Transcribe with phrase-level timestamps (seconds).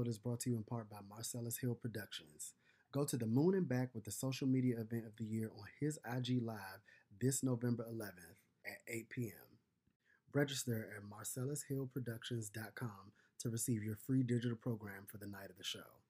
[0.00, 0.08] Psyce.
[0.08, 2.54] This episode is brought to you in part by Marcellas Hill Productions.
[2.92, 5.64] Go to the moon and back with the social media event of the year on
[5.78, 6.80] his IG Live
[7.20, 9.58] this November 11th at 8 p.m.
[10.32, 16.00] Register at marcellashillproductions.com to receive your free digital program for the night of the show.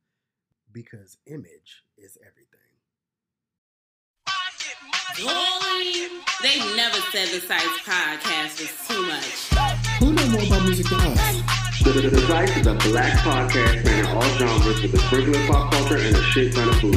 [0.73, 2.61] Because image is everything.
[5.19, 6.09] Boy,
[6.43, 9.49] they never said the Psyce podcast was too much.
[9.99, 11.43] Who know more about music than us?
[11.91, 15.97] The, the is a black podcast spanning all genres with a sprinkle of pop culture
[15.97, 16.95] and a shit ton of food.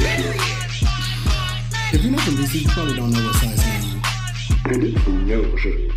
[1.92, 4.04] If you're not from DC, you probably don't know what psyce means.
[4.66, 5.90] And this food never should.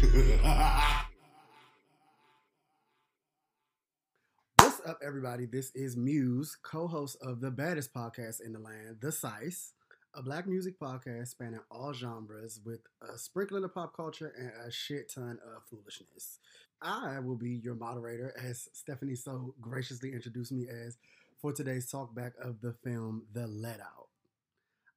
[4.60, 5.46] What's up, everybody?
[5.46, 9.74] This is Muse, co-host of the baddest podcast in the land, The Psyce,
[10.16, 14.72] a black music podcast spanning all genres with a sprinkling of pop culture and a
[14.72, 16.40] shit ton of foolishness.
[16.82, 20.98] I will be your moderator, as Stephanie so graciously introduced me as,
[21.42, 24.10] for today's talkback of the film The Let Out.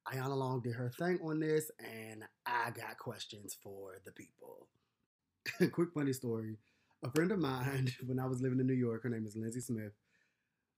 [0.07, 4.67] Ayanna Long did her thing on this, and I got questions for the people.
[5.71, 6.57] Quick funny story.
[7.03, 9.61] A friend of mine, when I was living in New York, her name is Lindsay
[9.61, 9.93] Smith,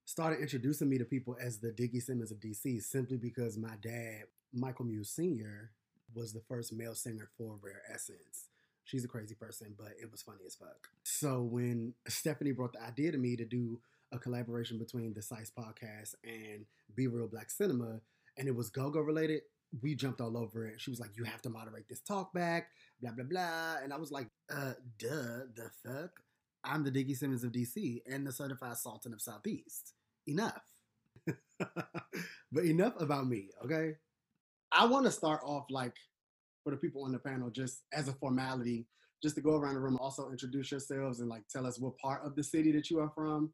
[0.06, 4.24] started introducing me to people as the Diggy Simmons of DC simply because my dad,
[4.52, 5.70] Michael Muse Sr.,
[6.14, 8.48] was the first male singer for Rare Essence.
[8.84, 10.88] She's a crazy person, but it was funny as fuck.
[11.04, 13.80] So when Stephanie brought the idea to me to do
[14.12, 18.00] a collaboration between the Psyce podcast and Be Reel Black Cinema,
[18.36, 19.42] and it was go-go related,
[19.82, 20.80] we jumped all over it.
[20.80, 23.96] She was like, "You have to moderate this talk back, blah blah blah," and I
[23.96, 26.20] was like, "Uh, duh, the fuck."
[26.62, 29.92] I'm the Diggy Simmons of DC and the certified Sultan of Southeast.
[30.26, 30.62] Enough.
[31.58, 33.96] but enough about me, okay?
[34.72, 35.96] I want to start off like
[36.64, 38.86] for the people on the panel, just as a formality,
[39.22, 42.26] just to go around the room, also introduce yourselves and like tell us what part
[42.26, 43.52] of the city that you are from.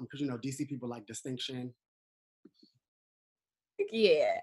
[0.00, 1.72] Because you know, DC people like distinction.
[3.90, 4.40] yeah.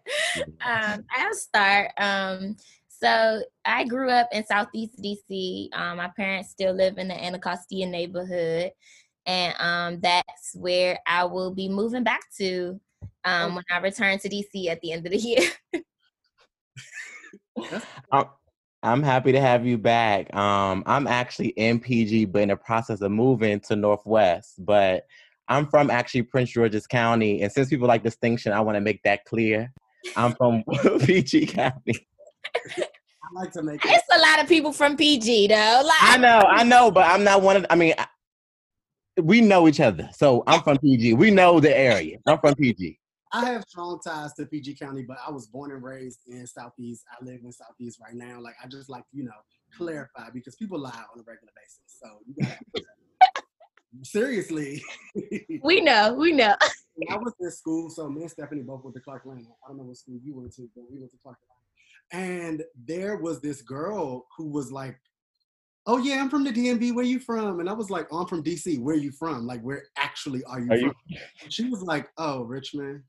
[0.65, 1.91] Um, I'll start.
[1.99, 2.55] Um,
[2.87, 5.69] so I grew up in Southeast DC.
[5.73, 8.71] Um, my parents still live in the Anacostia neighborhood,
[9.25, 12.79] and um, that's where I will be moving back to
[13.23, 15.17] um, when I return to DC at the end of the
[15.73, 15.83] year.
[18.11, 18.25] I'm,
[18.83, 20.33] I'm happy to have you back.
[20.35, 24.63] Um, I'm actually in PG, but in the process of moving to Northwest.
[24.63, 25.05] But
[25.47, 29.01] I'm from actually Prince George's County, and since people like distinction, I want to make
[29.03, 29.71] that clear.
[30.15, 30.63] I'm from
[30.99, 32.07] PG County.
[32.77, 32.83] I
[33.33, 33.91] like to make it.
[33.91, 35.81] it's a lot of people from PG though.
[35.83, 37.65] Like, I know, I know, but I'm not one of.
[37.69, 38.07] I mean, I,
[39.21, 41.13] we know each other, so I'm from PG.
[41.13, 42.17] We know the area.
[42.27, 42.99] I'm from PG.
[43.35, 47.03] I have strong ties to PG County, but I was born and raised in Southeast.
[47.11, 48.39] I live in Southeast right now.
[48.39, 49.83] Like I just like you know, mm-hmm.
[49.83, 51.99] clarify because people lie on a regular basis.
[52.01, 52.85] So you gotta
[54.03, 54.81] seriously.
[55.63, 56.55] we know, we know.
[57.09, 59.45] I was in school, so me and Stephanie both went to Clark Lane.
[59.65, 61.37] I don't know what school you went to, but we went to Clark
[62.13, 62.23] Lane.
[62.23, 64.97] And there was this girl who was like,
[65.87, 66.95] "Oh yeah, I'm from the DMV.
[66.95, 68.79] Where you from?" And I was like, oh, "I'm from DC.
[68.79, 69.45] Where you from?
[69.45, 71.19] Like, where actually are you Are from?" you-
[71.49, 73.03] She was like, "Oh, Richmond."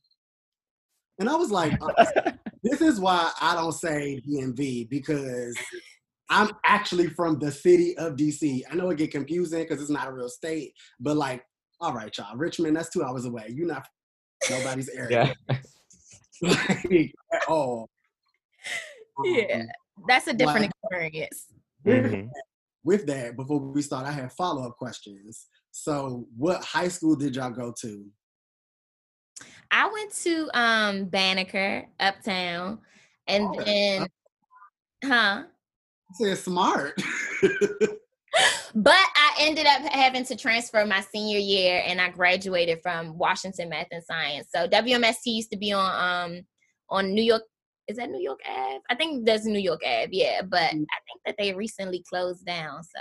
[1.18, 1.92] And I was like, oh,
[2.62, 5.56] "This is why I don't say DMV because
[6.28, 8.62] I'm actually from the city of DC.
[8.70, 11.44] I know it get confusing because it's not a real state, but like,
[11.80, 13.46] all right, y'all, Richmond, that's two hours away.
[13.48, 13.86] You're not
[14.50, 15.56] nobody's area Yeah.
[16.42, 17.88] like, at all.
[19.24, 19.60] Yeah.
[19.60, 19.66] Um,
[20.08, 21.46] That's a different Like- experience.
[21.86, 22.28] Mhm.
[22.82, 25.46] with that, before we start, I have follow up questions.
[25.70, 28.06] So, what high school did y'all go to?
[29.70, 32.78] I went to um Banneker uptown,
[33.26, 34.06] and Oh, then,
[35.04, 35.44] huh?
[35.44, 37.00] I said smart.
[38.74, 43.70] But I ended up having to transfer my senior year, and I graduated from Washington
[43.70, 44.48] Math and Science.
[44.54, 46.42] So WMST used to be on um
[46.90, 47.42] on New York.
[47.88, 48.80] Is that New York Ave?
[48.90, 50.42] I think there's New York Ave, yeah.
[50.42, 50.86] But I Mhm.
[51.06, 52.82] think that they recently closed down.
[52.82, 53.00] So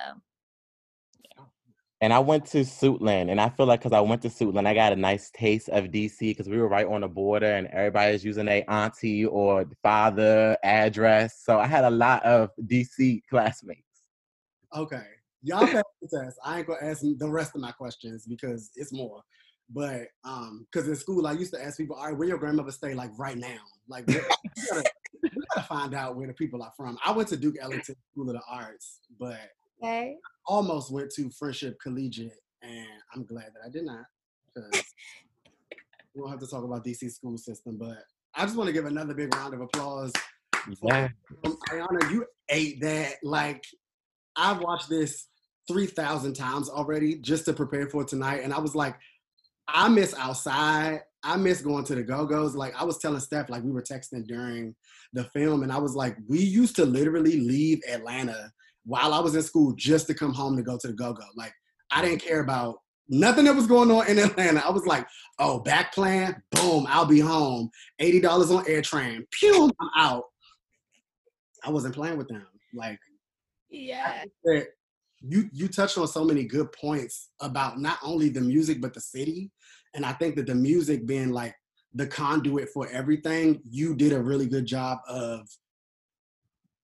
[2.01, 4.74] And I went to Suitland, and I feel like because I went to Suitland, I
[4.74, 8.24] got a nice taste of DC because we were right on the border, and everybody's
[8.24, 11.42] using a auntie or father address.
[11.44, 13.81] So I had a lot of DC classmates.
[14.75, 15.06] okay,
[15.42, 16.38] y'all pass the test.
[16.44, 19.24] I ain't gonna ask the rest of my questions because it's more.
[19.69, 22.71] But um, because in school I used to ask people, all right, where your grandmother
[22.71, 23.62] stay like right now?
[23.88, 24.83] Like, we, gotta,
[25.24, 26.98] we gotta find out where the people are from.
[27.06, 29.39] I went to Duke Ellington School of the Arts, but
[29.86, 30.18] okay.
[30.46, 34.06] almost went to Friendship Collegiate, and I'm glad that I did not
[34.54, 34.84] because
[36.14, 37.78] we don't have to talk about DC school system.
[37.78, 37.98] But
[38.36, 40.14] I just want to give another big round of applause.
[40.82, 41.10] Yeah.
[41.44, 43.16] Um, Ayanna, you ate that.
[43.24, 43.64] Like,
[44.36, 45.28] I've watched this
[45.68, 48.42] 3,000 times already just to prepare for tonight.
[48.44, 48.96] And I was like,
[49.68, 51.02] I miss outside.
[51.24, 52.56] I miss going to the go-go's.
[52.56, 54.76] Like I was telling Steph, like we were texting during
[55.14, 58.52] the film, and I was like, we used to literally leave Atlanta
[58.86, 61.24] while I was in school just to come home to go to the go-go.
[61.36, 61.54] Like
[61.92, 62.78] I didn't care about
[63.10, 64.64] nothing that was going on in Atlanta.
[64.66, 65.06] I was like,
[65.40, 67.70] oh, back plan, boom, I'll be home.
[68.02, 70.24] $80 on AirTran, pew, I'm out.
[71.64, 72.46] I wasn't playing with them.
[72.74, 73.00] Like,
[73.70, 74.24] Yeah.
[75.22, 79.00] you you touched on so many good points about not only the music but the
[79.02, 79.50] city
[79.96, 81.56] and i think that the music being like
[81.94, 85.48] the conduit for everything you did a really good job of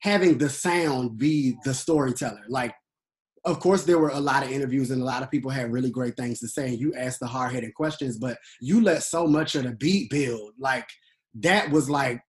[0.01, 2.73] having the sound be the storyteller like
[3.45, 5.89] of course there were a lot of interviews and a lot of people had really
[5.89, 9.55] great things to say and you asked the hard-hitting questions but you let so much
[9.55, 10.87] of the beat build like
[11.33, 12.21] that was like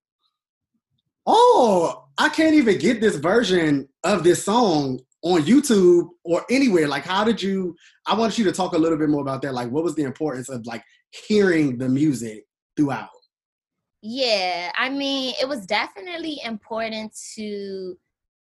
[1.27, 6.89] oh i can't even get this version of this song on YouTube or anywhere?
[6.89, 7.77] Like, how did you?
[8.07, 9.55] I want you to talk a little bit more about that.
[9.55, 10.83] Like, what was the importance of like
[11.29, 12.45] hearing the music
[12.77, 13.09] throughout?
[14.02, 17.96] Yeah, I mean, it was definitely important to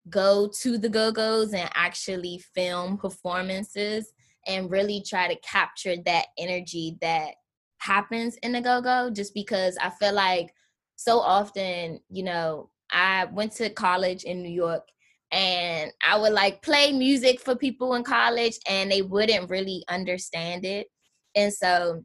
[0.09, 4.11] go to the Go Go's and actually film performances
[4.45, 7.35] and really try to capture that energy that
[7.77, 9.09] happens in the Go Go.
[9.09, 10.53] Just because I feel like
[10.97, 14.87] so often, you know, I went to college in New York
[15.31, 20.65] and I would like play music for people in college and they wouldn't really understand
[20.65, 20.87] it.
[21.35, 22.03] And so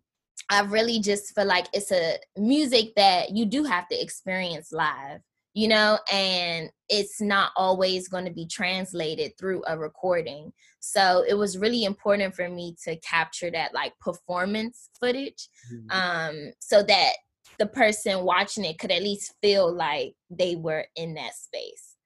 [0.50, 5.20] I really just feel like it's a music that you do have to experience live,
[5.54, 10.52] you know, and it's not always going to be translated through a recording.
[10.80, 15.90] So it was really important for me to capture that like performance footage Mm-hmm.
[15.90, 17.12] um, so that
[17.58, 21.96] the person watching it could at least feel like they were in that space.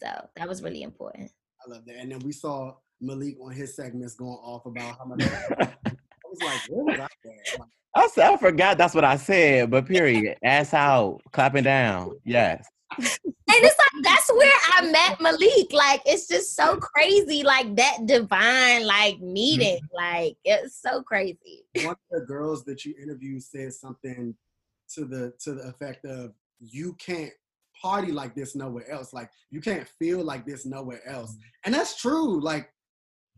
[0.00, 1.30] So that was really important.
[1.66, 1.96] I love that.
[1.96, 5.22] And then we saw Maleke on his segments going off about how much.
[6.42, 7.68] I was like, where was I at?
[7.94, 10.36] I, said, I forgot that's what I said, but period.
[10.42, 12.12] Ass out, clapping down.
[12.24, 12.66] Yes.
[12.98, 15.72] And it's like that's where I met Maleke.
[15.72, 19.32] Like it's just so crazy, like that divine like mm-hmm.
[19.32, 19.80] meeting.
[19.94, 21.64] Like it's so crazy.
[21.76, 24.34] one of the girls that you interviewed said something
[24.94, 27.32] to the to the effect of you can't
[27.80, 31.40] party like this nowhere else like you can't feel like this nowhere else mm-hmm.
[31.66, 32.70] and that's true like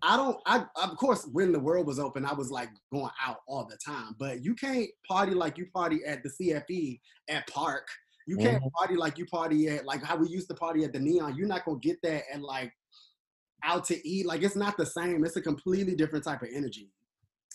[0.03, 3.39] i don't i of course when the world was open i was like going out
[3.49, 6.99] all the time but you can't party like you party at the cfe
[7.29, 7.89] at park.
[8.27, 8.69] You can't mm-hmm.
[8.77, 11.37] party like you party at like how we used to party at the neon.
[11.37, 12.73] You're not gonna get that and like
[13.65, 14.27] out to eat.
[14.27, 15.25] Like it's not the same.
[15.25, 16.91] It's a completely different type of energy.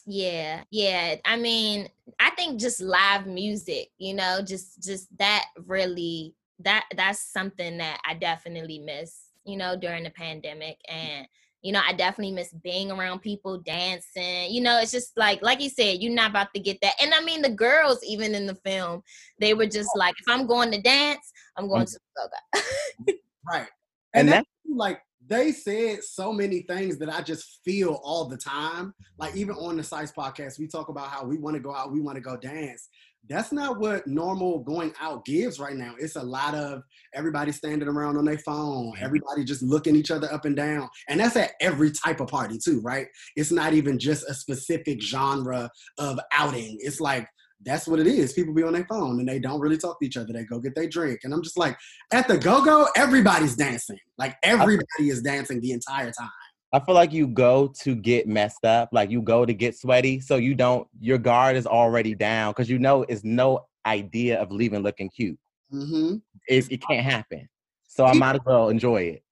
[0.05, 1.15] Yeah, yeah.
[1.25, 1.87] I mean,
[2.19, 7.99] I think just live music, you know, just just that really that that's something that
[8.05, 11.27] I definitely miss, you know, during the pandemic and
[11.63, 14.51] you know, I definitely miss being around people dancing.
[14.51, 16.93] You know, it's just like like you said, you're not about to get that.
[17.01, 19.01] And I mean the girls even in the film,
[19.39, 19.99] they were just oh.
[19.99, 23.17] like if I'm going to dance, I'm going um to yoga.
[23.45, 23.67] Right.
[24.13, 28.37] And And, that's like they said so many things that I just feel all the
[28.37, 28.93] time.
[29.17, 31.91] Like even on the Psyce podcast, we talk about how we want to go out,
[31.91, 32.89] we want to go dance.
[33.29, 35.95] That's not what normal going out gives right now.
[35.97, 39.03] It's a lot of everybody standing around on their phone, mm-hmm.
[39.03, 40.89] everybody just looking each other up and down.
[41.07, 43.07] And that's at every type of party too, right?
[43.35, 46.77] It's not even just a specific genre of outing.
[46.81, 47.27] It's like
[47.65, 48.33] that's what it is.
[48.33, 50.33] People be on their phone and they don't really talk to each other.
[50.33, 51.21] They go get their drink.
[51.23, 51.77] And I'm just like,
[52.11, 53.99] at the go go, everybody's dancing.
[54.17, 56.29] Like everybody is dancing the entire time.
[56.73, 60.19] I feel like you go to get messed up, like you go to get sweaty,
[60.19, 60.87] so you don't.
[60.99, 65.37] Your guard is already down because you know it's no idea of leaving looking cute.
[65.71, 66.15] Mm-hmm.
[66.47, 67.47] It, it can't happen.
[67.87, 69.23] So I might as well enjoy it.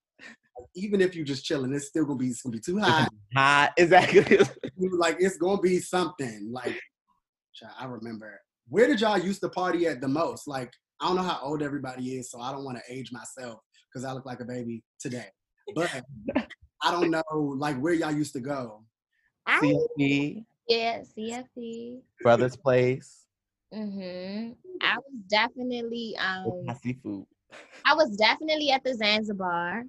[0.75, 3.10] Even if you're just chilling, it's still gonna be it's gonna be too hot.
[3.36, 4.38] Hot, exactly.
[5.00, 6.50] like it's gonna be something.
[6.51, 6.79] Like
[7.79, 8.39] I remember.
[8.69, 10.48] Where did y'all used to party at the most?
[10.48, 10.71] Like
[11.01, 13.60] I don't know how old everybody is, so I don't want to age myself
[13.91, 15.29] because I look like a baby today.
[15.74, 15.89] But
[16.84, 17.24] I don't know
[17.58, 18.84] like where y'all used to go.
[19.46, 19.60] I
[20.00, 22.00] CFP, yeah, CFP.
[22.22, 23.26] Brother's Place,
[23.74, 24.52] Mm-hmm.
[24.82, 27.26] I was definitely um hot seafood.
[27.86, 29.84] I was definitely at the Zanzibar.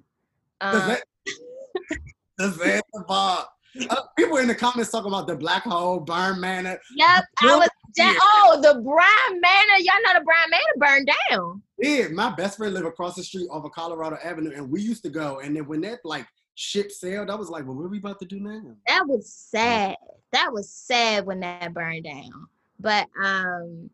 [0.61, 0.95] The Um,
[2.37, 3.47] the Zanzibar.
[3.89, 6.79] Uh, people in the comments talking about the black hole, burn manor.
[6.95, 8.13] yep, I was shit.
[8.13, 9.79] de- oh the Brian Manor.
[9.79, 11.61] Y'all know the Brian Manor burned down.
[11.79, 15.03] Yeah, my best friend lived across the street off of Colorado Avenue, and we used
[15.03, 15.39] to go.
[15.39, 18.19] And then when that like ship sailed, I was like, "Well, what are we about
[18.19, 19.97] to do now?" That was sad.
[20.31, 22.47] That was sad when that burned down.
[22.79, 23.89] But um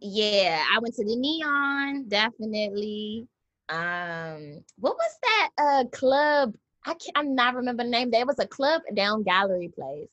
[0.00, 3.26] yeah, I went to the Neon, definitely.
[3.68, 6.54] Um what was that uh club
[6.86, 8.10] I can't I'm not remember the name.
[8.10, 10.08] There was a club down Gallery Place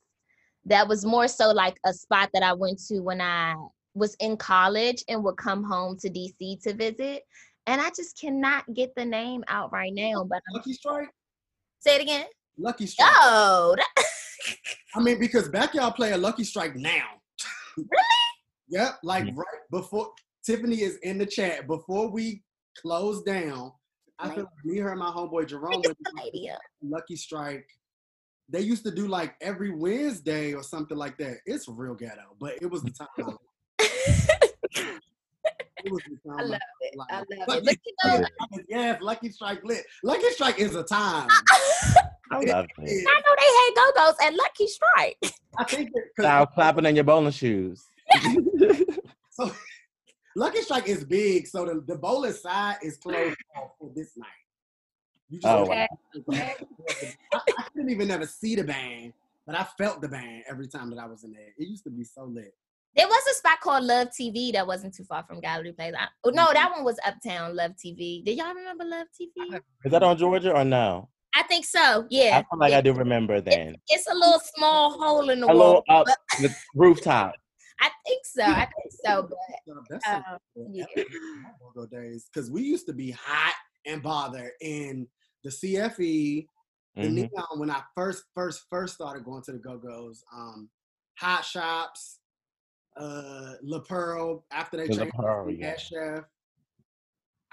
[0.65, 3.55] that was more so like a spot that I went to when I
[3.93, 7.23] was in college and would come home to DC to visit.
[7.67, 10.23] And I just cannot get the name out right now.
[10.23, 11.09] But Lucky Strike.
[11.81, 12.25] Say it again.
[12.57, 13.09] Lucky Strike.
[13.13, 14.05] Oh, that-
[14.95, 17.05] I mean, because backyard play a Lucky Strike now.
[17.77, 17.89] Really?
[18.69, 18.99] Yep.
[19.03, 19.31] Like Yeah.
[19.35, 20.11] right before
[20.45, 22.43] Tiffany is in the chat before we
[22.81, 23.71] close down.
[24.19, 26.49] I feel like me, her, and my homeboy Jerome Look at went to the lady
[26.49, 26.59] up.
[26.83, 27.67] Lucky Strike.
[28.49, 31.37] They used to do like every Wednesday or something like that.
[31.45, 33.07] It's real ghetto, but it was the time.
[33.17, 33.41] I liked.
[33.79, 34.99] It was the time.
[35.85, 36.95] I love I it.
[37.09, 37.95] I love Lucky it.
[38.03, 39.83] But you know, Strike, yes, Lucky Strike lit.
[40.03, 41.27] Lucky Strike is a time.
[42.31, 43.07] I love it.
[43.07, 45.17] I know they had go-go's at Lucky Strike.
[45.57, 47.83] I think Now clapping in your bowling shoes.
[49.31, 49.51] so
[50.35, 54.27] Lucky Strike is big, so the, the bowling side is closed off for this night.
[55.29, 55.63] You just Oh,
[56.29, 56.55] Okay.
[57.33, 59.13] I, I couldn't even never see the band,
[59.45, 61.53] but I felt the band every time that I was in there.
[61.57, 62.53] It used to be so lit.
[62.95, 65.93] There was a spot called Love TV that wasn't too far from Gallery Place.
[65.97, 68.23] I, oh, no, that one was Uptown Love TV.
[68.25, 69.59] Did y'all remember Love TV?
[69.85, 71.09] Is that on Georgia or no?
[71.33, 72.05] I think so.
[72.09, 72.37] Yeah.
[72.39, 73.77] I feel like I do remember then.
[73.87, 75.57] It's a little small hole in the A wall.
[75.57, 76.07] little up
[76.41, 77.33] the rooftop.
[77.79, 78.43] I think so.
[78.43, 79.27] I think so.
[79.67, 80.23] But that's um,
[80.57, 80.85] some yeah.
[81.73, 83.55] go days because we used to be hot
[83.87, 85.07] and bothered in
[85.43, 86.45] the CFE,
[86.95, 87.13] the Mhm.
[87.13, 90.69] Neon when I first first first started going to the Go Go's, um,
[91.19, 92.19] Hot Shops,
[92.97, 95.69] uh, La Pearl after they The changed Pearl, to yeah.
[95.69, 96.23] Head Chef.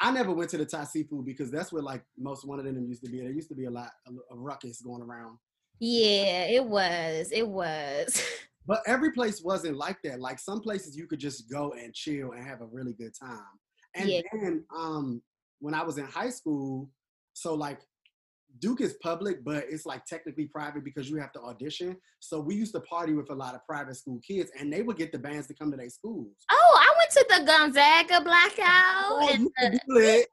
[0.01, 2.87] I never went to the Thai seafood because that's where like most one of them
[2.87, 3.21] used to be.
[3.21, 5.39] There used to be a lot of ruckus going around.
[5.81, 7.31] yeah, it was.
[7.33, 8.23] It was.
[8.67, 10.21] But every place wasn't like that.
[10.21, 13.41] Like some places you could just go and chill and have a really good time.
[13.95, 14.21] And Yeah.
[14.31, 15.23] then um
[15.61, 16.91] when I was in high school,
[17.33, 17.81] so like
[18.61, 21.97] Duke is public, but it's like technically private because you have to audition.
[22.21, 24.97] So we used to party with a lot of private school kids and they would
[24.97, 26.29] get the bands to come to their schools.
[26.51, 29.13] Oh, I went to the Gonzaga blackout.
[29.13, 30.29] Oh, and, the- could be lit.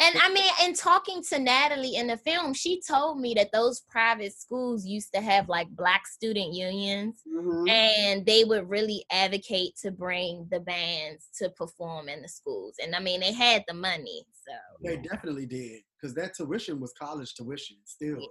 [0.00, 3.80] And I mean, in talking to Natalie in the film, she told me that those
[3.88, 7.20] private schools used to have like black student unions.
[7.28, 7.68] Mhm.
[7.70, 12.94] and they would really advocate to bring the bands to perform in the schools and
[12.94, 14.52] i mean they had the money so
[14.84, 18.26] They definitely did because that tuition was college tuition still.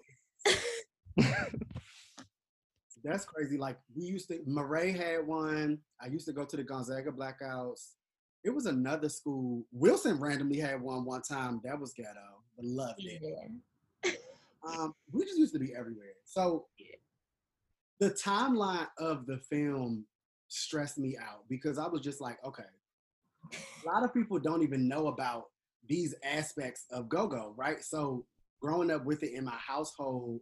[3.04, 3.58] That's crazy.
[3.58, 5.80] Like we used to, Murray had one.
[6.02, 7.94] I used to go to the Gonzaga Blackouts.
[8.44, 9.66] It was another school.
[9.72, 11.62] Wilson randomly had one one time.
[11.64, 13.22] That was ghetto, but loved it.
[13.22, 14.12] yeah.
[14.66, 16.14] Um, we just used to be everywhere.
[16.26, 16.68] So
[18.00, 20.06] the timeline of the film
[20.48, 22.64] stressed me out because I was just like, okay,
[23.54, 25.46] a lot of people don't even know about
[25.88, 27.84] these aspects of go-go, right?
[27.84, 28.26] So
[28.62, 30.42] growing up with it in my household,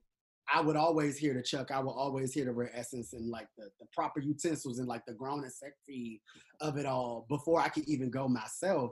[0.54, 1.72] I would always hear the Chuck.
[1.72, 5.06] I would always hear the Rare Essence and like the, the proper utensils and like
[5.06, 6.22] the grown and sexy
[6.62, 8.92] of it all before I could even go myself.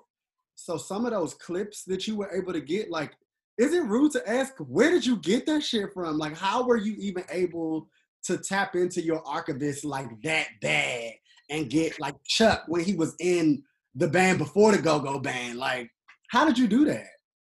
[0.56, 3.14] So some of those clips that you were able to get, like,
[3.58, 6.18] is it rude to ask where did you get that shit from?
[6.18, 7.88] Like, how were you even able
[8.26, 11.14] to tap into your archivist like that bad
[11.50, 15.58] and get like Chuck when he was in the band before the Go Go Band?
[15.58, 15.90] Like,
[16.30, 17.08] how did you do that?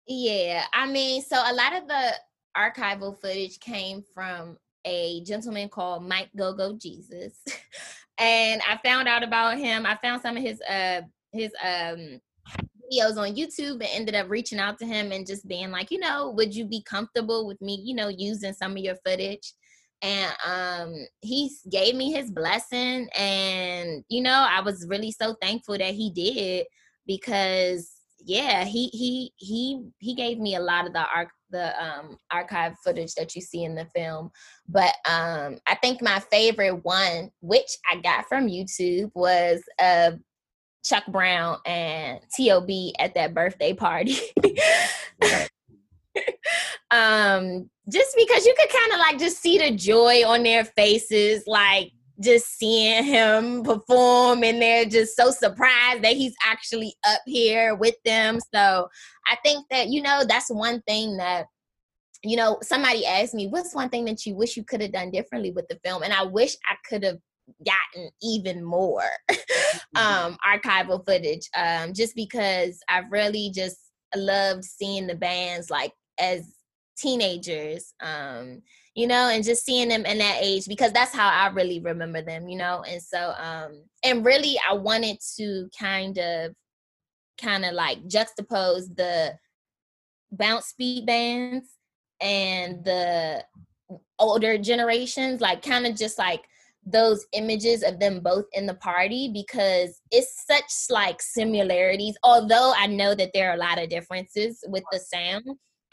[0.09, 2.13] yeah i mean so a lot of the
[2.57, 7.35] archival footage came from a gentleman called mike gogo jesus.
[8.19, 9.87] And i found out about him.
[9.87, 11.01] I found some of his uh
[11.33, 12.21] his um
[12.93, 15.99] videos on youtube and ended up reaching out to him and just being like you
[15.99, 19.55] know would you be comfortable with me you know using some of your footage?
[20.03, 25.79] And um he gave me his blessing and you know i was really so thankful
[25.79, 26.67] that he did
[27.07, 32.17] because yeah he he he he gave me a lot of the arc the um
[32.31, 34.31] archive footage that you see in the film
[34.69, 40.13] but um i think my favorite one which i got from youtube was uh
[40.85, 44.17] chuck brown and tob at that birthday party.
[46.91, 51.45] Um just because you could kind of like just see the joy on their faces
[51.47, 51.91] like
[52.23, 57.97] just seeing him perform and they're just so surprised that he's actually up here with
[58.05, 58.39] them.
[58.55, 58.89] So
[59.29, 61.47] i think that you know that's one thing that
[62.23, 65.11] you know somebody asked me what's one thing that you wish you could have done
[65.11, 66.03] differently with the film?
[66.03, 67.19] And i wish i could have
[67.67, 69.03] gotten even more
[69.97, 73.79] um archival footage um just because i really just
[74.15, 76.55] loved seeing the bands like as
[76.97, 78.63] teenagers um
[78.95, 82.21] you know and just seeing them in that age because that's how i really remember
[82.23, 86.53] them you know and so um and really i wanted to kind of
[87.41, 89.33] kind of like juxtapose the
[90.33, 91.77] bounce beat bands
[92.21, 93.45] and the
[94.19, 96.45] older generations, like kind of just like
[96.85, 102.89] those images of them both in the party because it's such like similarities although i
[102.89, 105.45] know that there are a lot of differences with the sound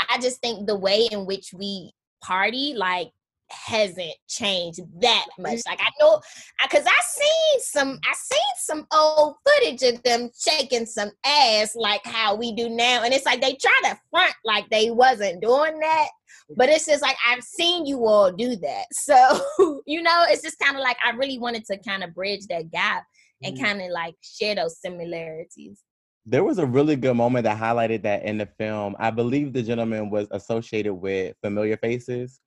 [0.10, 1.92] i just think the way in which we
[2.22, 3.10] party like
[3.52, 6.22] hasn't changed that much like i know
[6.62, 12.02] because i seen some i seen some old footage of them shaking some ass like
[12.06, 15.80] how we do now and it's like they try to front like they wasn't doing
[15.80, 16.10] that
[16.56, 18.86] but it's just like I've seen you all do that.
[18.94, 22.46] So, you know, it's just kind of like I really wanted to kind of bridge
[22.48, 23.04] that gap
[23.42, 23.64] and mm-hmm.
[23.64, 25.82] kind of like share those similarities.
[26.30, 28.96] There was a really good moment that highlighted that in the film.
[29.00, 32.40] I believe the gentleman was associated with familiar faces.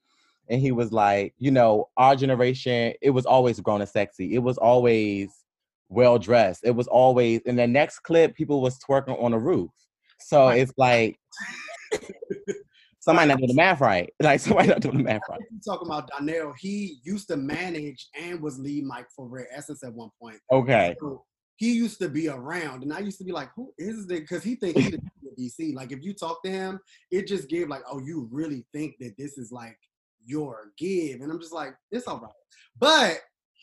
[0.48, 4.34] And he was like, you know, our generation, it was always grown and sexy.
[4.34, 5.30] It was always
[5.88, 6.60] well dressed.
[6.62, 9.70] It was always in the next clip, people was twerking on a roof.
[10.20, 11.18] So it's like
[13.00, 14.12] somebody not doing the math right.
[14.20, 15.40] Like somebody not doing the math right.
[15.66, 19.92] talking about Donnell, he used to manage and was lead mic for Rare Essence at
[19.92, 20.38] one point.
[20.52, 20.94] Okay.
[21.00, 21.24] So
[21.56, 24.42] he used to be around, and I used to be like, "Who is this?" Because
[24.42, 24.96] he think he's
[25.38, 25.74] DC.
[25.74, 26.80] Like if you talk to him,
[27.10, 29.78] it just gave like, "Oh, you really think that this is like
[30.24, 32.32] your give?" And I'm just like, "It's all right,"
[32.78, 33.20] but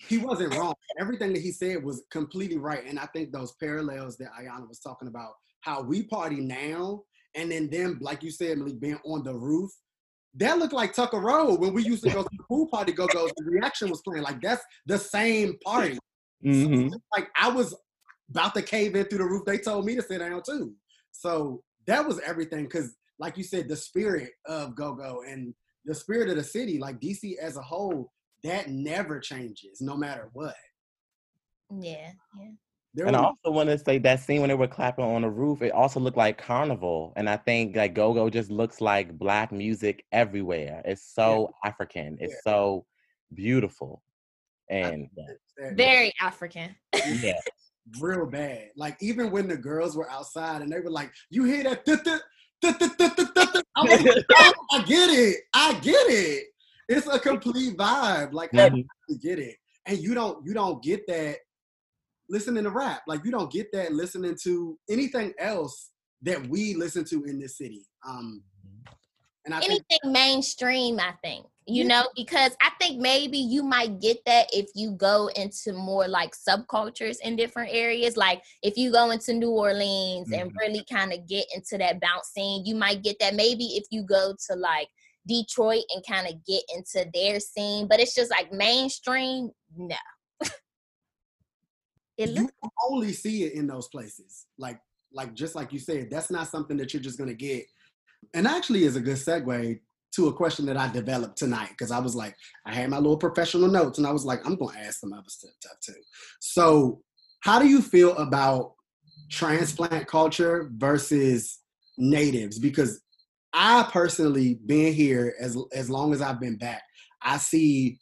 [0.07, 0.73] he wasn't wrong.
[0.99, 4.79] Everything that he said was completely right, and I think those parallels that Ayanna was
[4.79, 7.03] talking about, how we party now
[7.35, 9.71] and then them, like you said, Maleke, being on the roof.
[10.35, 13.07] That looked like Tucker Road when we used to go to the pool party, go
[13.07, 13.27] go.
[13.35, 15.97] The reaction was playing like that's the same party.
[16.45, 16.89] Mm-hmm.
[16.89, 17.75] So, like I was
[18.29, 19.45] about to cave in through the roof.
[19.45, 20.73] They told me to sit down too.
[21.11, 22.67] So that was everything.
[22.69, 25.53] Cause like you said, the spirit of go go and
[25.85, 28.11] the spirit of the city, like DC as a whole,
[28.43, 30.55] that never changes, no matter what.
[31.79, 32.51] Yeah, yeah.
[32.95, 35.29] There and I also want to say that scene when they were clapping on the
[35.29, 37.13] roof, it also looked like carnival.
[37.15, 40.81] And I think like go go just looks like black music everywhere.
[40.85, 41.69] It's so yeah.
[41.69, 42.17] African.
[42.19, 42.51] It's yeah.
[42.51, 42.85] so
[43.33, 44.01] beautiful.
[44.69, 45.09] And
[45.73, 46.75] very African.
[46.93, 47.39] Yeah.
[47.99, 48.69] Real bad.
[48.75, 51.81] Like even when the girls were outside and they were like, you hear that?
[53.75, 55.37] I get it.
[55.53, 56.47] I get it.
[56.87, 58.33] It's a complete vibe.
[58.33, 58.75] Like mm-hmm.
[58.75, 59.55] I get it.
[59.87, 61.37] And you don't you don't get that
[62.29, 63.01] listening to rap.
[63.07, 65.89] Like you don't get that listening to anything else
[66.21, 67.87] that we listen to in this city.
[68.07, 68.43] Um,
[69.45, 73.99] and I anything think- mainstream, I think you know because i think maybe you might
[74.01, 78.91] get that if you go into more like subcultures in different areas like if you
[78.91, 80.41] go into new orleans mm-hmm.
[80.41, 83.83] and really kind of get into that bounce scene you might get that maybe if
[83.91, 84.87] you go to like
[85.27, 89.95] detroit and kind of get into their scene but it's just like mainstream no
[92.17, 94.45] it you can only see it in those places.
[94.57, 94.79] Like,
[95.13, 97.65] like just like you said, that's not something that you're just gonna get.
[98.33, 99.79] And actually, is a good segue
[100.15, 103.17] to a question that I developed tonight because I was like, I had my little
[103.17, 105.51] professional notes, and I was like, I'm gonna ask some other stuff
[105.83, 105.93] too.
[106.39, 107.01] So,
[107.41, 108.73] how do you feel about
[109.29, 111.59] transplant culture versus
[111.97, 112.59] natives?
[112.59, 113.01] Because
[113.53, 116.83] I personally, being here as as long as I've been back,
[117.21, 117.99] I see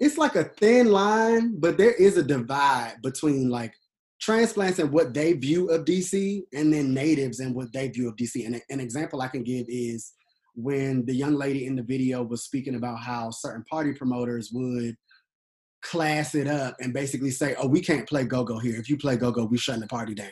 [0.00, 3.74] it's like a thin line, but there is a divide between like
[4.20, 8.16] transplants and what they view of DC and then natives and what they view of
[8.16, 8.44] DC.
[8.44, 10.12] And an example I can give is
[10.54, 14.96] when the young lady in the video was speaking about how certain party promoters would
[15.82, 18.76] class it up and basically say, oh, we can't play go-go here.
[18.76, 20.30] If you play go-go, we shutting the party down.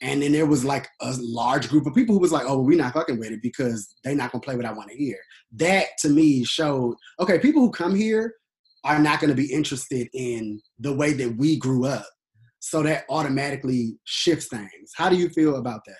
[0.00, 2.64] And then there was like a large group of people who was like, oh, well,
[2.64, 5.18] we're not fucking with it because they're not gonna play what I want to hear.
[5.52, 8.34] That to me showed, okay, people who come here
[8.84, 12.06] are not going to be interested in the way that we grew up.
[12.60, 14.92] So that automatically shifts things.
[14.94, 15.96] How do you feel about that?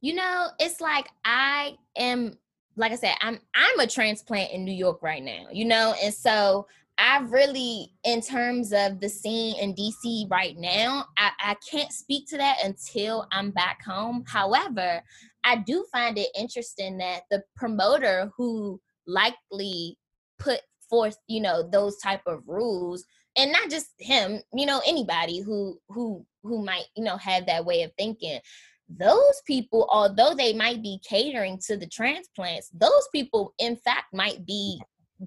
[0.00, 2.36] You know, it's like I am
[2.76, 6.14] like I said, I'm I'm a transplant in New York right now, you know, and
[6.14, 6.66] so
[6.98, 12.26] I really, in terms of the scene in DC right now, I, I can't speak
[12.30, 14.24] to that until I'm back home.
[14.26, 15.00] However,
[15.44, 19.96] I do find it interesting that the promoter who likely
[20.40, 20.60] put
[20.90, 23.04] forth, you know those type of rules
[23.38, 27.64] and not just him you know anybody who who who might you know have that
[27.64, 28.40] way of thinking.
[28.88, 34.46] Those people although they might be catering to the transplants those people in fact might
[34.46, 34.80] be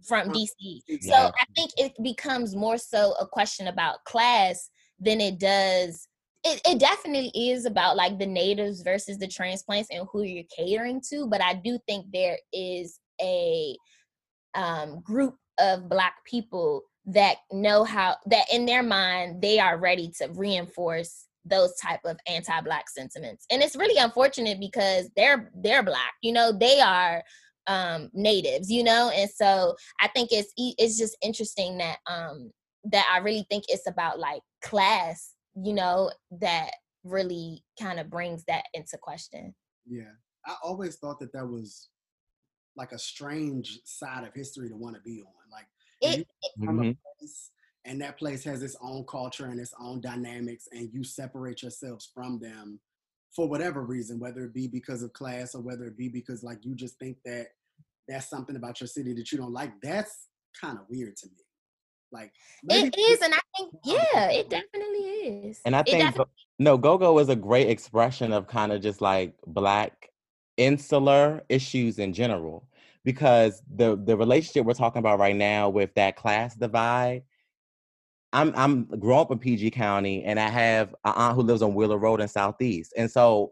[0.08, 5.38] from dc so i think it becomes more so a question about class than it
[5.38, 6.08] does
[6.44, 11.00] it, it definitely is about like the natives versus the transplants and who you're catering
[11.12, 13.76] to but i do think there is a
[14.56, 20.12] um, group of black people that know how that in their mind they are ready
[20.18, 23.46] to reinforce those type of anti-black sentiments.
[23.50, 27.24] And it's really unfortunate because they're they're black you know they are
[27.68, 29.12] um natives you know?
[29.14, 32.52] And so i think it's it's just interesting that um
[32.84, 36.72] that i really think it's about like class you know that
[37.04, 39.56] really kind of brings that into question.
[39.88, 40.12] Yeah,
[40.46, 41.90] I always thought that that was
[42.76, 45.52] like a strange side of history to want to be on.
[45.52, 45.68] Like,
[46.02, 46.98] it, you from a Mhm.
[47.20, 47.52] place
[47.86, 52.06] and that place has its own culture and its own dynamics, and you separate yourselves
[52.14, 52.80] from them
[53.36, 56.64] for whatever reason, whether it be because of class or whether it be because like
[56.66, 57.48] you just think that
[58.08, 59.72] that's something about your city that you don't like.
[59.82, 60.28] That's
[60.60, 61.38] kind of weird to me.
[62.12, 62.34] Like,
[62.70, 65.00] it is and i think yeah it definitely
[65.48, 69.00] is And I think definitely- no, go-go is a great expression of kind of just
[69.00, 70.12] like black
[70.58, 72.68] insular issues in general
[73.04, 77.24] because the the relationship we're talking about right now with that class divide
[78.34, 81.74] I'm I'm grown up in PG County and I have an aunt who lives on
[81.74, 82.94] Wheeler Road in Southeast.
[82.96, 83.52] And so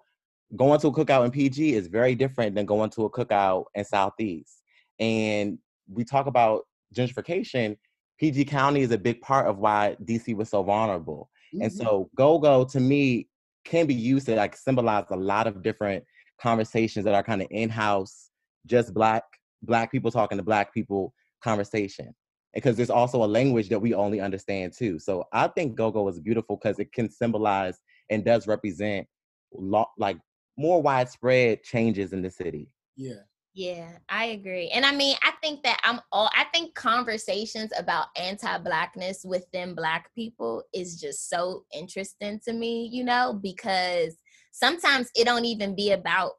[0.55, 3.83] going to a cookout in PG is very different than going to a cookout in
[3.83, 4.63] Southeast.
[4.99, 6.63] And we talk about
[6.95, 7.77] gentrification,
[8.19, 11.29] PG County is a big part of why DC was so vulnerable.
[11.61, 11.75] And Mhm.
[11.75, 13.27] so go-go to me
[13.65, 16.05] can be used to like symbolize a lot of different
[16.39, 18.31] conversations that are kind of in-house,
[18.65, 19.23] just black
[19.61, 22.13] black people talking to black people conversation.
[22.53, 24.97] Because there's also a language that we only understand too.
[24.97, 27.77] So I think go-go is beautiful because it can symbolize
[28.09, 29.07] and does represent
[29.53, 30.17] lo- like
[30.57, 32.73] more widespread changes in the city.
[32.95, 33.21] yeah,
[33.53, 34.69] Yeah, I agree.
[34.69, 40.13] And I mean, I think that I'm all I think conversations about anti-blackness within black
[40.15, 44.17] people is just so interesting to me, you know, because
[44.51, 46.33] sometimes it don't even be about,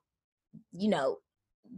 [0.72, 1.18] you know,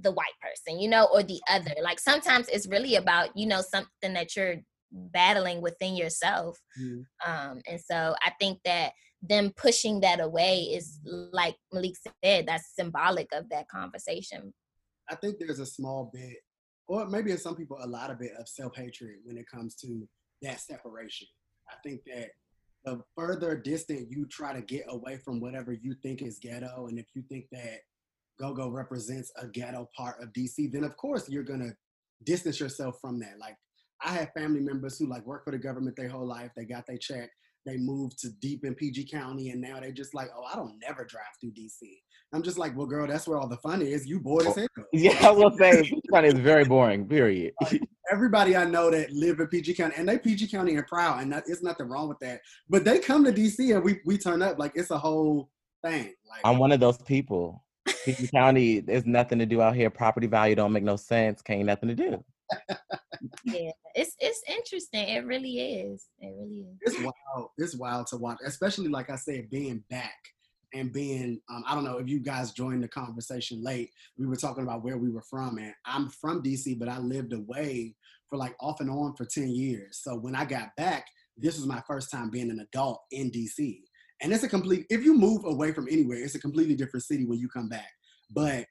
[0.00, 1.72] the white person, you know, or the other.
[1.83, 4.57] Like sometimes it's really about, you know, something that you're
[4.90, 6.59] battling within yourself.
[6.78, 7.05] Mhm.
[7.24, 12.74] Um, and so I think that them pushing that away is like Maleke said, that's
[12.74, 14.52] symbolic of that conversation.
[15.09, 16.38] I think there's a small bit,
[16.88, 19.76] or maybe in some people, a lot of bit of self hatred when it comes
[19.76, 20.09] to
[20.42, 21.28] that separation.
[21.70, 22.31] I think that
[22.85, 26.98] the further distant you try to get away from whatever you think is ghetto, and
[26.98, 27.81] if you think that
[28.38, 31.73] Go Go represents a ghetto part of DC, then of course you're gonna
[32.25, 33.38] distance yourself from that.
[33.38, 33.57] Like
[34.05, 36.51] I have family members who like work for the government their whole life.
[36.57, 37.31] They got their check.
[37.64, 40.81] They moved to deep in PG County, and now they just like, oh, I don't
[40.81, 41.79] never drive through DC.
[42.33, 44.05] I'm just like, well, girl, that's where all the fun is.
[44.05, 44.87] You bored as oh, hell.
[44.92, 47.53] Yeah, I will say PG County is very boring, period.
[48.12, 51.33] everybody I know that live in PG County, and they PG County and proud, and
[51.33, 52.40] that, it's nothing wrong with that.
[52.68, 55.51] But they come to DC and we we turn up like it's a whole
[55.85, 56.12] thing.
[56.29, 57.64] Like I'm one of those people.
[58.05, 59.90] PG County, there's nothing to do out here.
[59.90, 61.42] Property value don't make no sense.
[61.42, 62.25] Can't nothing to do.
[63.45, 67.51] yeah it's it's interesting it really is it really is it's wild.
[67.59, 70.18] It's wild to watch, especially like I said, being back
[70.75, 71.40] and being.
[71.51, 73.90] Um, I don't know if you guys joined the conversation late.
[74.16, 77.33] We were talking about where we were from, and I'm from DC, but I lived
[77.33, 77.95] away
[78.29, 80.01] for like off and on for ten years.
[80.03, 83.81] So when I got back, this was my first time being an adult in DC,
[84.22, 84.87] and it's a complete.
[84.88, 87.90] If you move away from anywhere, it's a completely different city when you come back.
[88.30, 88.66] But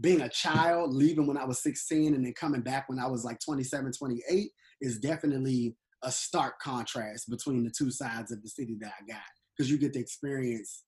[0.00, 3.24] being a child, leaving when I was 16 and then coming back when I was
[3.24, 8.76] like 27, 28 is definitely a stark contrast between the two sides of the city
[8.80, 9.22] that I got
[9.56, 10.84] because you get to experience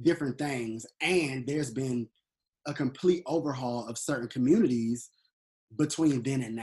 [0.00, 2.08] different things and there's been
[2.66, 5.10] a complete overhaul of certain communities
[5.76, 6.62] between then and now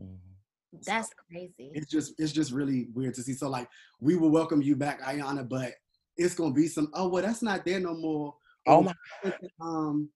[0.00, 0.78] mm-hmm.
[0.86, 3.68] that's crazy it's just it's just really weird to see so like
[4.00, 5.72] we will welcome you back ayanna but
[6.16, 8.34] it's gonna be some oh well that's not there no more
[8.66, 8.94] Oh Or, my
[9.60, 10.08] um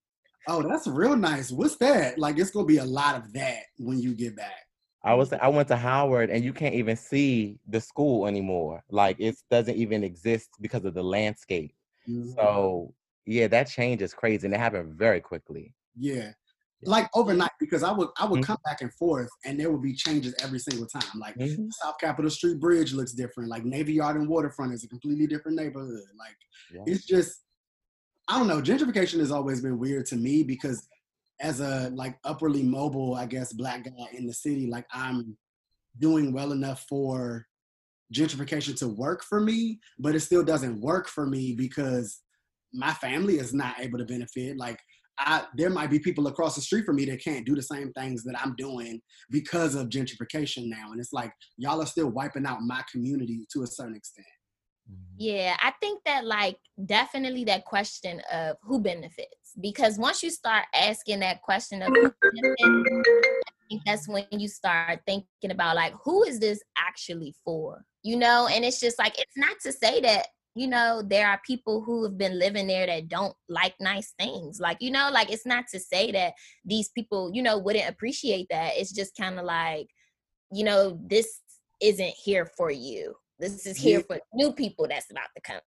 [0.49, 3.99] oh that's real nice what's that like it's gonna be a lot of that when
[3.99, 4.67] you get back
[5.07, 8.83] I was I went to Howard and you can't even see the school anymore.
[8.91, 11.73] Like it doesn't even exist because of the landscape.
[12.09, 12.33] Mm-hmm.
[12.33, 12.93] So
[13.25, 15.75] yeah, that change is crazy and it happened very quickly.
[15.97, 16.33] Yeah.
[16.83, 18.47] Like overnight, because I would I would Mhm.
[18.47, 21.19] come back and forth and there would be changes every single time.
[21.19, 21.73] Like Mhm.
[21.73, 23.49] South Capitol Street Bridge looks different.
[23.49, 26.05] Like Navy Yard and Waterfront is a completely different neighborhood.
[26.19, 26.37] Like
[26.73, 26.83] Yeah.
[26.87, 27.43] it's just
[28.29, 28.61] I don't know.
[28.61, 30.87] Gentrification has always been weird to me because
[31.41, 35.37] as a like upperly mobile, I guess, black guy in the city, like I'm
[35.99, 37.47] doing well enough for
[38.15, 42.23] gentrification to work for me, but it still doesn't work for me because
[42.73, 44.57] my family is not able to benefit.
[44.57, 44.81] Like
[45.18, 47.92] I there might be people across the street from me that can't do the same
[47.92, 49.00] things that I'm doing
[49.31, 50.92] because of gentrification now.
[50.92, 54.26] And it's like y'all are still wiping out my community to a certain extent.
[54.90, 55.14] Mm-hmm.
[55.18, 60.64] Yeah, I think that like definitely that question of who benefits because once you start
[60.74, 65.94] asking that question of who benefits, I think that's when you start thinking about like
[66.05, 68.48] who is this actually for, you know?
[68.48, 72.03] And it's just like it's not to say that you know, there are people who
[72.03, 74.59] have been living there that don't like nice things.
[74.59, 76.33] Like, you know, like it's not to say that
[76.64, 78.73] these people, you know, wouldn't appreciate that.
[78.75, 79.88] It's just kind of like,
[80.51, 81.40] you know, this
[81.83, 83.14] isn't here for you.
[83.38, 85.61] This is here for new people that's about to come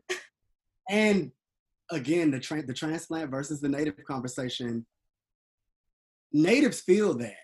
[0.90, 1.30] and
[1.90, 4.86] again, the tra- the transplant versus the native conversation.
[6.32, 7.36] Natives feel that.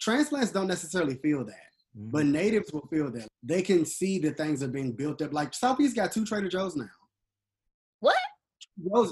[0.00, 1.66] Transplants don't necessarily feel that.
[1.98, 2.10] Mm-hmm.
[2.10, 3.28] But natives will feel that.
[3.46, 5.32] They can see that things are being built up.
[5.32, 6.90] Like Southeast got two Trader Joe's now.
[8.00, 8.16] What?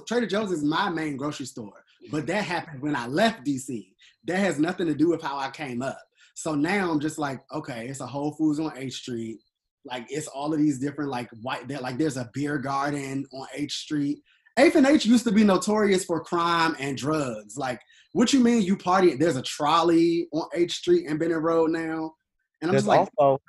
[0.07, 1.85] Trader Joe's is my main grocery store.
[2.11, 3.93] But that happened when I left DC.
[4.25, 6.01] That has nothing to do with how I came up.
[6.35, 9.39] So now I'm just like, okay, it's a Whole Foods on H Street.
[9.85, 11.71] Like it's all of these different like white.
[11.71, 14.19] Like there's a beer garden on H Street.
[14.59, 17.57] Eighth and H used to be notorious for crime and drugs.
[17.57, 17.81] Like,
[18.13, 19.15] what you mean you party?
[19.15, 22.15] There's a trolley on H Street and Benning Road now.
[22.63, 23.41] And I'm there's just like, also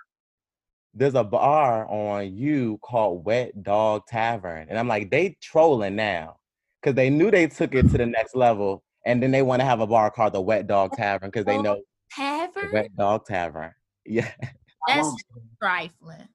[0.95, 6.37] there's a bar on you called Wet Dog Tavern, and I'm like, they trolling now
[6.81, 9.65] because they knew they took it to the next level, and then they want to
[9.65, 11.81] have a bar called the Wet Dog Tavern because they know
[12.11, 13.71] Tavern, Wet Dog Tavern.
[14.07, 14.31] Yeah,
[14.87, 15.15] that's
[15.59, 16.27] trifling.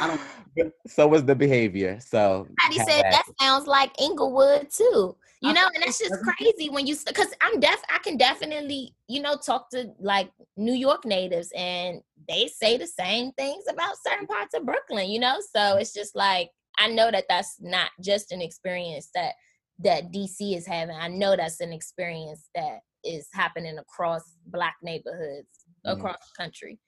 [0.00, 0.20] I don't.
[0.88, 2.00] So was the behavior.
[2.00, 3.10] So Patty said that.
[3.12, 5.14] that sounds like Inglewood too.
[5.44, 7.80] You know, and that's just crazy when you because I'm deaf.
[7.92, 12.86] I can definitely you know talk to like New York natives, and they say the
[12.86, 15.10] same things about certain parts of Brooklyn.
[15.10, 19.34] You know, so it's just like I know that that's not just an experience that
[19.80, 20.96] that DC is having.
[20.96, 25.48] I know that's an experience that is happening across Black neighborhoods
[25.86, 25.98] mm-hmm.
[25.98, 26.78] across the country.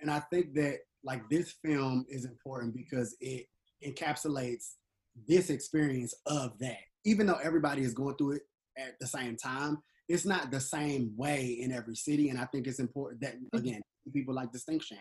[0.00, 3.46] And I think that like this film is important because it
[3.86, 4.72] encapsulates
[5.28, 6.78] this experience of that.
[7.04, 8.42] Even though everybody is going through it
[8.78, 12.28] at the same time, it's not the same way in every city.
[12.28, 13.56] And I think it's important that mm-hmm.
[13.56, 13.80] again,
[14.12, 14.98] people like distinction.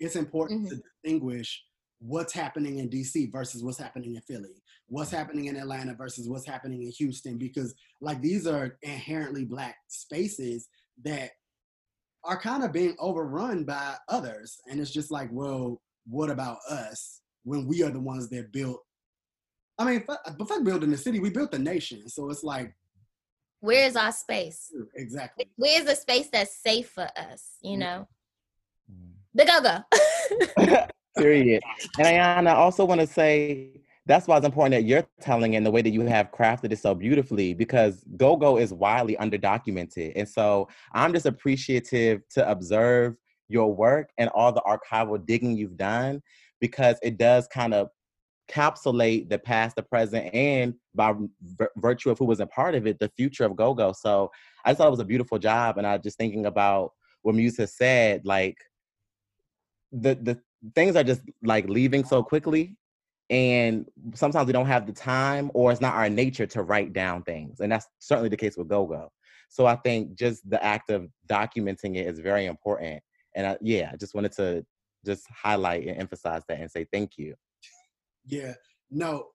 [0.00, 0.76] It's important mm-hmm.
[0.76, 1.62] to distinguish
[2.00, 6.46] what's happening in DC versus what's happening in Philly, what's happening in Atlanta versus what's
[6.46, 10.68] happening in Houston, because like these are inherently black spaces
[11.04, 11.30] that
[12.24, 14.58] are kind of being overrun by others.
[14.68, 18.80] And it's just like, well, what about us when we are the ones that built?
[19.78, 22.08] I mean, but fuck building the city, we built the nation.
[22.08, 22.74] So it's like,
[23.60, 24.72] where's our space?
[24.94, 25.50] Exactly.
[25.56, 27.56] Where's the space that's safe for us?
[27.62, 28.08] You know,
[28.90, 29.12] mm.
[29.34, 30.86] the go go.
[31.16, 31.62] Period.
[31.98, 35.64] And Ayanna, I also want to say that's why it's important that you're telling and
[35.64, 40.28] the way that you have crafted it so beautifully because go-go is widely underdocumented and
[40.28, 43.16] so i'm just appreciative to observe
[43.48, 46.22] your work and all the archival digging you've done
[46.60, 47.88] because it does kind of
[48.48, 51.14] capsulate the past the present and by
[51.76, 53.92] virtue of who was a part of it the future of go-go.
[53.92, 54.30] So
[54.64, 57.56] i just thought it was a beautiful job and i just thinking about what muse
[57.56, 58.58] has said like
[59.92, 60.38] the the
[60.74, 62.76] things are just like leaving so quickly
[63.30, 67.22] and sometimes we don't have the time or it's not our nature to write down
[67.22, 69.10] things and that's certainly the case with go-go.
[69.48, 73.02] So i think just the act of documenting it is very important
[73.34, 74.66] and I, yeah i just wanted to
[75.06, 77.34] just highlight and emphasize that and say thank you
[78.26, 78.54] yeah.
[78.90, 79.28] No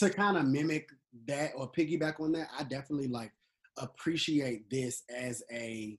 [0.00, 0.88] to kind of mimic
[1.26, 3.32] that or piggyback on that i definitely like
[3.78, 5.98] appreciate this as a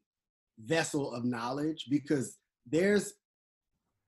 [0.66, 2.38] vessel of knowledge because
[2.70, 3.14] there's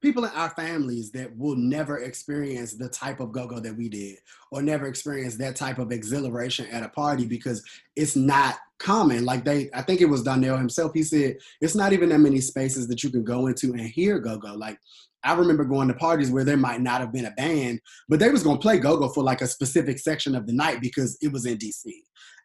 [0.01, 4.17] people in our families that will never experience the type of go-go that we did
[4.51, 7.63] or never experience that type of exhilaration at a party because
[7.95, 9.23] it's not common.
[9.23, 12.41] Like they i think it was donnell himself he said it's not even that many
[12.41, 14.55] spaces that you can go into and hear go-go.
[14.55, 14.77] Like
[15.23, 18.29] i remember going to parties where there might not have been a band but they
[18.29, 21.31] was going to play go-go for like a specific section of the night because it
[21.31, 21.83] was in dc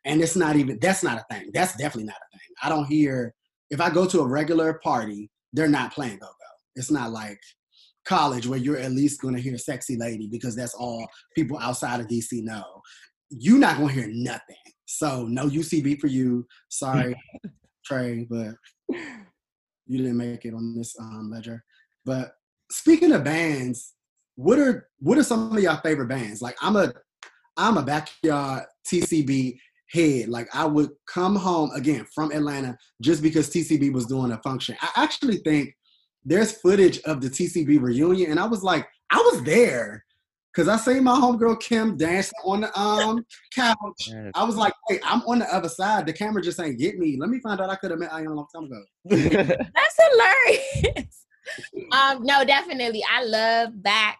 [0.04, 2.86] and it's not even that's not a thing that's definitely not a thing i don't
[2.86, 3.34] hear
[3.70, 6.32] if i go to a regular party they're not playing go-go
[6.76, 7.40] it's not like
[8.08, 12.00] college where you're at least going to hear sexy lady because that's all people outside
[12.00, 12.64] of DC know.
[13.30, 14.56] You're not going to hear nothing.
[14.86, 16.46] So no UCB for you.
[16.70, 17.14] Sorry,
[17.84, 18.54] Trey, but
[18.88, 21.62] you didn't make it on this um, ledger.
[22.06, 22.32] But
[22.70, 23.94] speaking of bands,
[24.36, 26.40] what are what are some of your favorite bands?
[26.40, 26.92] Like I'm a
[27.56, 29.58] I'm a backyard TCB
[29.90, 30.28] head.
[30.28, 34.76] Like I would come home again from Atlanta just because TCB was doing a function.
[34.80, 35.74] I actually think
[36.24, 40.04] there's footage of the TCB reunion, and I was like, I was there.
[40.56, 44.10] Cause I seen my homegirl Kim dancing on the um couch.
[44.34, 46.04] I was like, wait, I'm on the other side.
[46.06, 47.16] The camera just ain't get me.
[47.16, 48.82] Let me find out I could have met Ian a long time ago.
[49.04, 51.26] That's hilarious.
[51.92, 53.02] um, no, definitely.
[53.10, 54.18] I love back.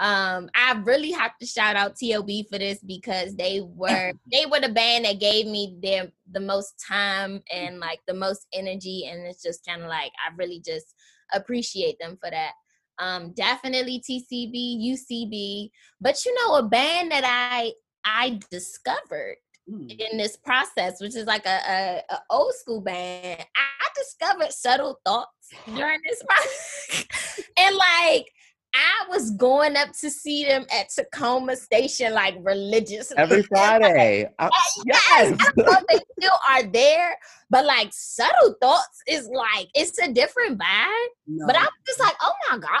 [0.00, 4.60] Um, I really have to shout out TOB for this because they were they were
[4.60, 9.26] the band that gave me their the most time and like the most energy, and
[9.26, 10.94] it's just kind of like I really just
[11.32, 12.52] appreciate them for that.
[12.98, 15.70] Um, definitely TCB, UCB.
[16.00, 17.72] But you know, a band that I
[18.04, 19.36] I discovered
[19.70, 19.90] Mm.
[19.98, 25.00] in this process, which is like a, a, a old school band, I discovered subtle
[25.06, 25.43] thoughts
[25.74, 27.06] during this process.
[27.58, 28.26] and like
[28.74, 33.16] I was going up to see them at Takoma Station like religiously.
[33.16, 34.28] Every Friday.
[34.38, 35.36] Uh, I- yes.
[35.40, 37.16] I don't know if they still are there,
[37.50, 41.06] but like subtle thoughts is like it's a different vibe.
[41.28, 41.46] No.
[41.46, 42.80] But I'm just like, oh my god,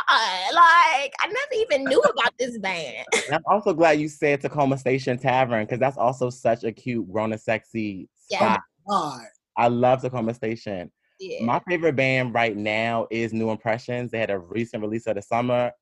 [0.52, 3.06] like I never even knew about this band.
[3.26, 7.10] And I'm also glad you said Takoma Station Tavern because that's also such a cute,
[7.10, 8.60] grown and sexy spot.
[8.88, 9.26] Oh god.
[9.56, 10.90] I love Takoma Station.
[11.18, 11.44] Yeah.
[11.44, 14.10] My favorite band right now is New Impressions.
[14.10, 15.72] They had a recent release of the summer,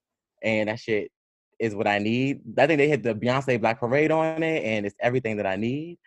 [0.42, 1.10] and that shit
[1.58, 2.40] is what I need.
[2.58, 5.56] I think they hit the Beyonce Black Parade on it, and it's everything that I
[5.56, 5.98] need.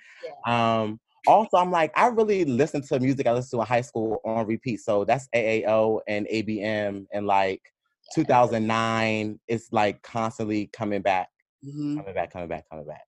[0.45, 4.19] Um, also, I'm like, I really listen to music I listened to in high school
[4.25, 4.81] on repeat.
[4.81, 7.61] So that's AAO and ABM, and like
[8.13, 11.29] 2009, it's like constantly coming back,
[11.65, 11.97] Mhm.
[11.97, 13.03] coming back, coming back, coming back.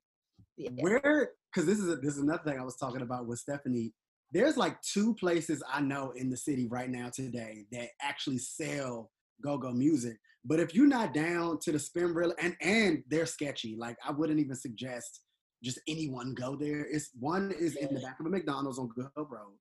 [0.58, 0.72] yeah.
[0.80, 1.32] Where?
[1.52, 3.94] Because this is a, this is another thing I was talking about with Stephanie.
[4.32, 9.12] There's like two places I know in the city right now today that actually sell
[9.44, 10.18] go-go music.
[10.44, 14.12] But if you're not down to the spin reel, and and they're sketchy, like I
[14.12, 15.22] wouldn't even suggest
[15.64, 16.86] just anyone go there.
[16.90, 19.54] It's one is in the back of a McDonald's on Good Hope Road.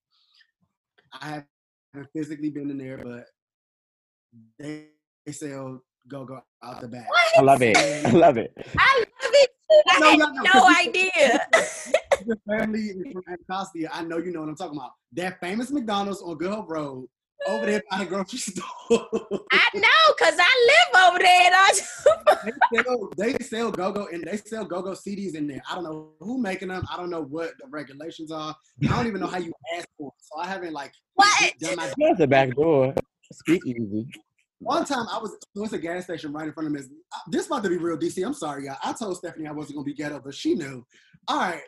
[1.13, 1.45] I
[1.95, 3.25] haven't physically been in there, but
[4.59, 4.87] they,
[5.25, 7.07] they sell go-go out the back.
[7.37, 7.77] I love it.
[7.77, 8.53] I love it.
[8.79, 9.07] I love it.
[9.09, 9.16] too.
[9.89, 11.47] I No, had y'all know, no 'cause you- idea.
[12.27, 14.93] your family is from Anacostia, I know you know what I'm talking about.
[15.13, 17.07] That famous McDonald's on Good Hope Road,
[17.49, 18.65] over there by the grocery store.
[19.53, 21.47] I know, cause I live over there.
[21.47, 25.61] And I they sell, they sell go-go and they sell go-go CDs in there.
[25.71, 26.85] I don't know who making them.
[26.91, 28.55] I don't know what the regulations are.
[28.85, 30.15] I don't even know how you ask for it.
[30.23, 31.53] So I haven't like what?
[31.61, 32.95] done my There's the back door.
[33.33, 34.07] Speak easy.
[34.59, 36.81] One time I was, so it's a gas station right in front of me.
[36.81, 38.25] Uh, This about to be real DC.
[38.25, 38.77] I'm sorry, y'all.
[38.83, 40.85] I told Stephanie I wasn't gonna be ghetto, but she knew.
[41.29, 41.61] All right.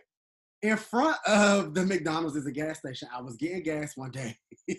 [0.61, 3.09] In front of the McDonald's is a gas station.
[3.15, 4.37] I was getting gas one day,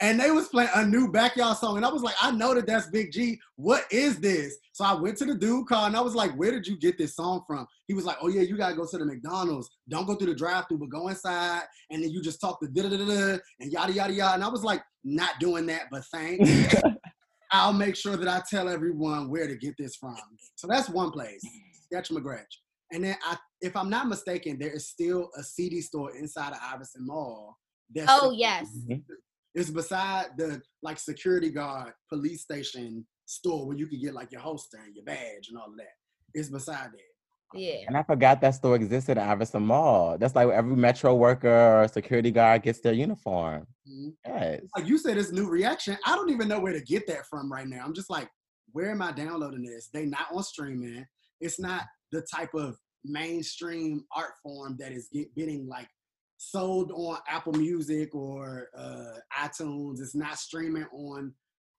[0.00, 2.66] and they was playing a new backyard song, and I was like, I know that
[2.66, 3.40] that's Big G.
[3.56, 4.58] What is this?
[4.72, 6.98] So I went to the dude car, and I was like, Where did you get
[6.98, 7.66] this song from?
[7.88, 9.70] He was like, Oh yeah, you gotta go to the McDonald's.
[9.88, 12.82] Don't go through the drive-through, but go inside, and then you just talk to da
[12.82, 14.34] da da da and yada yada yada.
[14.34, 16.74] And I was like, Not doing that, but thanks.
[17.50, 20.16] I'll make sure that I tell everyone where to get this from.
[20.56, 21.40] So that's one place,
[21.84, 22.42] Sketch McGratch.
[22.92, 26.58] And then, I, if I'm not mistaken, there is still a CD store inside of
[26.62, 27.56] Iverson Mall.
[27.94, 28.68] That's Oh yes.
[29.54, 34.42] It's beside the like security guard police station store where you can get like your
[34.42, 35.94] holster and your badge and all of that.
[36.34, 37.58] It's beside that.
[37.58, 37.84] Yeah.
[37.86, 40.18] And I forgot that store existed at Iverson Mall.
[40.18, 43.66] That's like where every metro worker or security guard gets their uniform.
[43.88, 44.14] Mhm.
[44.26, 44.60] Yes.
[44.76, 45.96] Like you said, this new reaction.
[46.04, 47.82] I don't even know where to get that from right now.
[47.84, 48.28] I'm just like,
[48.72, 49.88] where am I downloading this?
[49.92, 51.06] They not on streaming.
[51.40, 55.88] It's not the type of mainstream art form that is get, getting like
[56.36, 60.00] sold on Apple Music or uh, iTunes.
[60.00, 61.32] It's not streaming on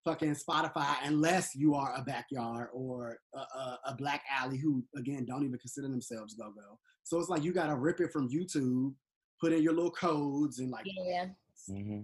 [0.05, 5.25] fucking Spotify unless you are a backyard or a, a, a black alley who again
[5.25, 6.79] don't even consider themselves go go.
[7.03, 8.93] So it's like you gotta rip it from YouTube,
[9.41, 11.27] put in your little codes and like Yeah.
[11.67, 12.01] hmm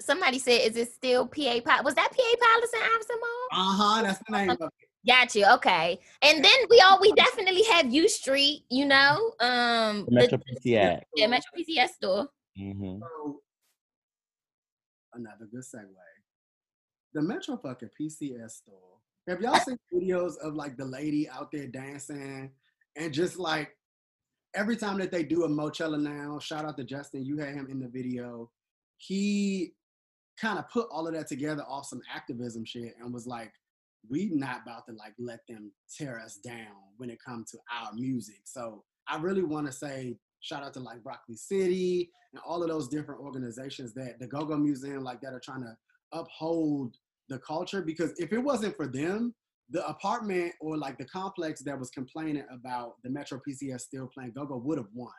[0.00, 1.84] Somebody said, "Is it still PA Pilot?
[1.84, 4.02] Was that PA Pilots in Iverson Mall?" uh huh.
[4.02, 4.68] That's the name of it.
[5.06, 5.46] Got you.
[5.54, 5.98] Okay.
[6.22, 8.64] And then we all we definitely have U Street.
[8.70, 11.02] You know, um, The Metro the, PCS.
[11.16, 12.28] yeah, Metro PCS store.
[12.56, 13.40] hmm So,
[15.14, 15.88] another good segue.
[17.12, 18.98] The Metro fucking PCS store.
[19.28, 22.50] Have y'all seen videos of like the lady out there dancing
[22.96, 23.76] and just like
[24.54, 27.66] every time that they do a Moechella now, shout out to Justin, you had him
[27.70, 28.50] in the video.
[28.98, 29.72] He
[30.40, 33.52] kind of put all of that together off some activism shit and was like,
[34.08, 37.92] we not about to like let them tear us down when it comes to our
[37.94, 38.42] music.
[38.44, 42.68] So I really want to say shout out to like Broccoli City and all of
[42.68, 45.76] those different organizations that the Go-Go Museum like that are trying to
[46.12, 46.96] uphold
[47.28, 49.34] the culture because if it wasn't for them,
[49.70, 54.32] the apartment or like the complex that was complaining about the Metro PCS still playing
[54.32, 55.10] Go-Go would have won.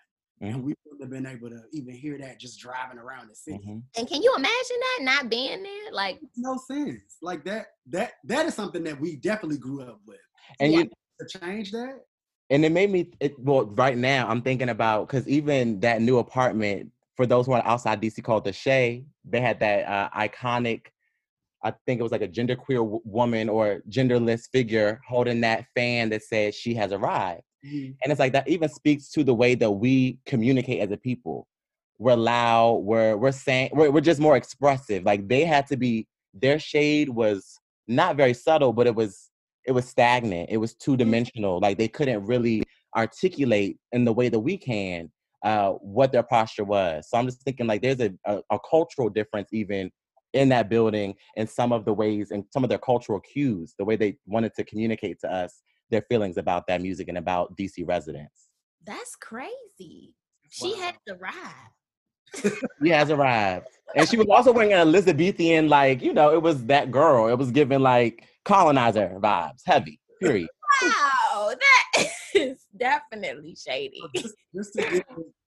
[0.41, 0.63] And Mhm.
[0.63, 3.63] we wouldn't have been able to even hear that just driving around the city.
[3.63, 5.91] hmm And can you imagine that not being there?
[5.91, 7.17] Like, No sense.
[7.21, 10.19] Like that that that is something that we definitely grew up with.
[10.59, 10.79] And Yeah.
[10.79, 10.89] you,
[11.19, 12.01] To change that,
[12.49, 16.17] and it made me it, well right now i'm thinking about because even that new
[16.17, 20.87] apartment for those who are outside dc called the shay they had that uh, iconic
[21.63, 26.09] i think it was like a genderqueer w- woman or genderless figure holding that fan
[26.09, 27.41] that said she has arrived
[28.03, 31.47] and it's like that even speaks to the way that we communicate as a people
[31.97, 36.07] we're loud we're we're saying we're, we're just more expressive like they had to be
[36.35, 39.31] their shade was not very subtle, but it was
[39.65, 40.49] it was stagnant.
[40.51, 40.97] It was two Mm-hmm.
[40.99, 41.59] dimensional.
[41.59, 42.63] Like they couldn't really
[42.95, 45.11] articulate in the way that we can
[45.43, 47.07] uh, what their posture was.
[47.09, 49.91] So I'm just thinking like there's a, a, a cultural difference even
[50.33, 53.85] in that building and some of the ways and some of their cultural cues, the
[53.85, 57.87] way they wanted to communicate to us their feelings about that music and about DC
[57.87, 58.49] residents.
[58.85, 60.13] That's crazy.
[60.49, 60.79] She Wow.
[60.79, 61.71] had to ride.
[62.83, 63.67] She has arrived.
[63.95, 67.27] And she was also wearing an Elizabethan, like, you know, it was that girl.
[67.29, 70.49] It was giving like colonizer vibes, heavy, period.
[70.81, 74.01] Wow, that is definitely shady.
[74.15, 75.03] just, just to give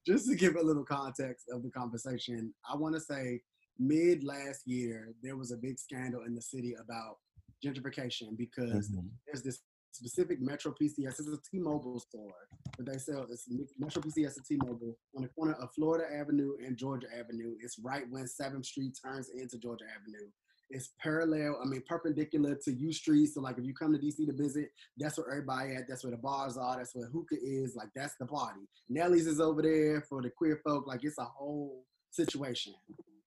[0.07, 3.43] just to give a little context of the conversation, I want to say
[3.79, 7.17] mid last year there was a big scandal in the city about
[7.65, 9.11] gentrification because Mhm.
[9.27, 9.61] there's this
[9.93, 11.19] specific Metro PCS.
[11.19, 12.35] It's a T-Mobile store,
[12.77, 13.47] but they sell it's
[13.79, 17.55] Metro PCS and T-Mobile on the corner of Florida Avenue and Georgia Avenue.
[17.61, 20.29] It's right when Seventh Street turns into Georgia Avenue.
[20.71, 23.29] It's parallel, I mean perpendicular to U Street.
[23.29, 25.89] So like if you come to DC to visit, that's where everybody at.
[25.89, 26.77] That's where the bars are.
[26.77, 27.75] That's where hookah is.
[27.75, 28.61] Like that's the party.
[28.89, 30.87] Nellie's is over there for the queer folk.
[30.87, 32.75] Like it's a whole situation.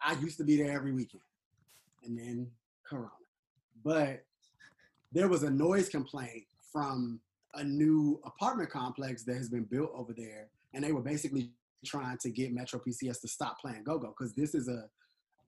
[0.04, 1.24] I used to be there every weekend,
[2.04, 2.52] and then
[2.88, 3.10] Corona.
[3.84, 4.24] But
[5.12, 7.20] there was a noise complaint from
[7.56, 11.52] a new apartment complex that has been built over there, and they were basically
[11.86, 14.86] trying to get Metro PCS to stop playing go-go because this is a,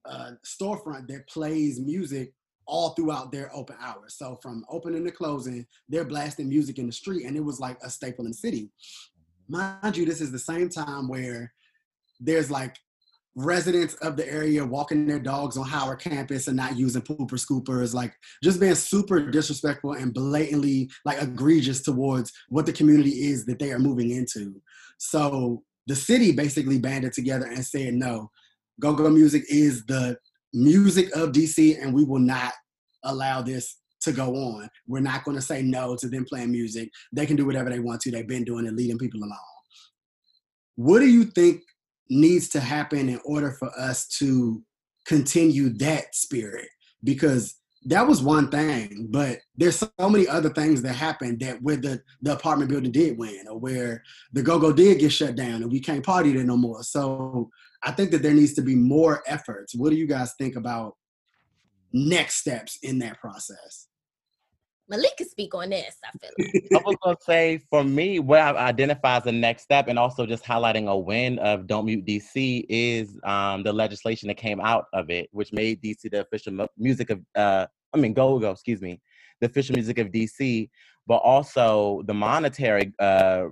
[0.04, 2.32] a storefront that plays music
[2.66, 4.14] all throughout their open hours.
[4.14, 7.78] So from opening to closing, they're blasting music in the street, and it was like
[7.82, 8.70] a staple in the city.
[9.48, 11.52] Mind you, this is the same time where
[12.20, 12.76] there's like
[13.36, 17.94] residents of the area walking their dogs on Howard campus and not using pooper scoopers,
[17.94, 23.58] like just being super disrespectful and blatantly like egregious towards what the community is that
[23.58, 24.60] they are moving into.
[24.98, 28.30] So the city basically banded together and said, no,
[28.80, 30.16] go-go music is the
[30.52, 32.52] music of DC and we will not
[33.02, 34.68] allow this to go on.
[34.86, 36.90] We're not going to say no to them playing music.
[37.12, 38.10] They can do whatever they want to.
[38.10, 39.38] They've been doing it, leading people along.
[40.76, 41.62] What do you think
[42.10, 44.62] needs to happen in order for us to
[45.06, 46.68] continue that spirit?
[47.02, 51.76] Because that was one thing, but there's so many other things that happened that where
[51.76, 54.02] the, the apartment building did win or where
[54.32, 56.82] the go-go did get shut down and we can't party there no more.
[56.82, 57.50] So
[57.82, 59.74] I think that there needs to be more efforts.
[59.74, 60.96] What do you guys think about
[61.92, 63.88] next steps in that process?
[64.92, 66.64] Maleke can speak on this, I feel like.
[66.74, 70.26] I was gonna say for me, what I identify as the next step, and also
[70.26, 74.86] just highlighting a win of Don't Mute DC is um, the legislation that came out
[74.92, 78.82] of it, which made DC the official music of, uh, I mean, go go, excuse
[78.82, 79.00] me,
[79.40, 80.68] the official music of DC,
[81.06, 83.46] but also the monetary uh,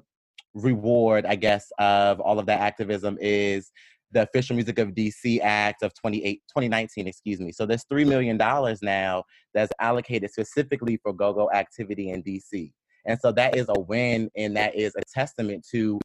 [0.54, 3.72] reward, I guess, of all of that activism is
[4.12, 7.52] the official music of DC Act of 28, 2019, excuse me.
[7.52, 8.36] So there's $3 million
[8.82, 12.72] now that's allocated specifically for go-go activity in DC.
[13.06, 15.98] And so that is a win and that is a testament to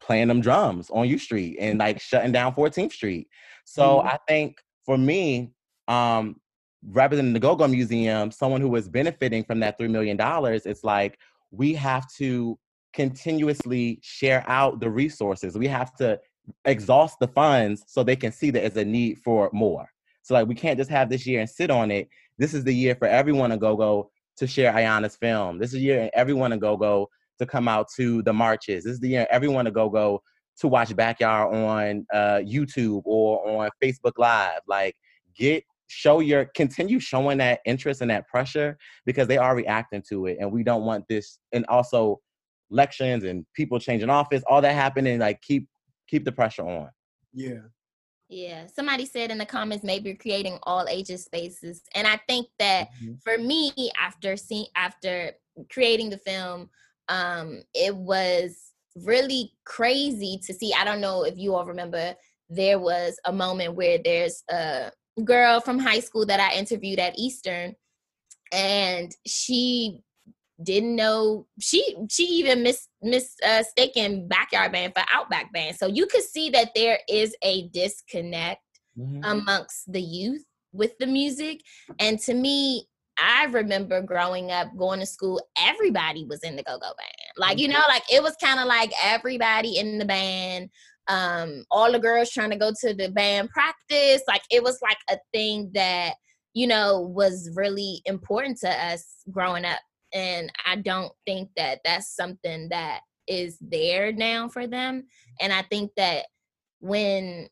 [0.00, 3.28] playing them drums on U Street and like shutting down 14th Street.
[3.64, 4.06] So Mhm.
[4.06, 5.52] I think for me,
[5.86, 6.40] um,
[6.86, 10.16] rather than the Go-Go Museum, someone who is benefiting from that $3 million,
[10.64, 11.18] it's like
[11.50, 12.58] we have to
[12.92, 15.56] continuously share out the resources.
[15.56, 16.18] We have to
[16.64, 19.88] exhaust the funds so they can see that there's a need for more.
[20.22, 22.08] So like we can't just have this year and sit on it.
[22.38, 25.58] This is the year for everyone to go go to share Ayanna's film.
[25.58, 28.84] This is the year everyone to go go to come out to the marches.
[28.84, 30.22] This is the year everyone to go go
[30.60, 34.60] to watch Backyard on uh, YouTube or on Facebook Live.
[34.66, 34.94] Like
[35.36, 38.76] get show your continue showing that interest and that pressure
[39.06, 41.38] because they are reacting to it, and we don't want this.
[41.52, 42.20] And also
[42.70, 45.18] elections and people changing office, all that happening.
[45.18, 45.68] Like keep
[46.08, 46.90] keep the pressure on.
[47.32, 47.60] Yeah.
[48.30, 52.88] Yeah, somebody said in the comments maybe creating all ages spaces, and I think that
[53.02, 53.14] Mm-hmm.
[53.24, 55.32] for me, after seeing after
[55.70, 56.68] creating the film,
[57.08, 60.74] um, it was really crazy to see.
[60.74, 62.14] I don't know if you all remember,
[62.50, 64.90] there was a moment where there's a
[65.24, 67.74] girl from high school that I interviewed at Eastern,
[68.52, 70.02] and she
[70.62, 76.22] didn't know she she even mis mistaken backyard band for outback band so you could
[76.22, 78.60] see that there is a disconnect
[79.22, 81.60] amongst the youth with the music.
[81.98, 82.86] And to me
[83.20, 87.32] i remember growing up going to school everybody was in the go-go band.
[87.36, 90.70] Like you know like it was kind of like everybody in the band
[91.08, 94.22] um all the girls trying to go to the band practice.
[94.28, 96.14] Like it was like a thing that
[96.54, 99.80] you know was really important to us growing up
[100.12, 105.04] and i don't think that that's something that is there now for them
[105.40, 106.26] and i think that
[106.80, 107.48] when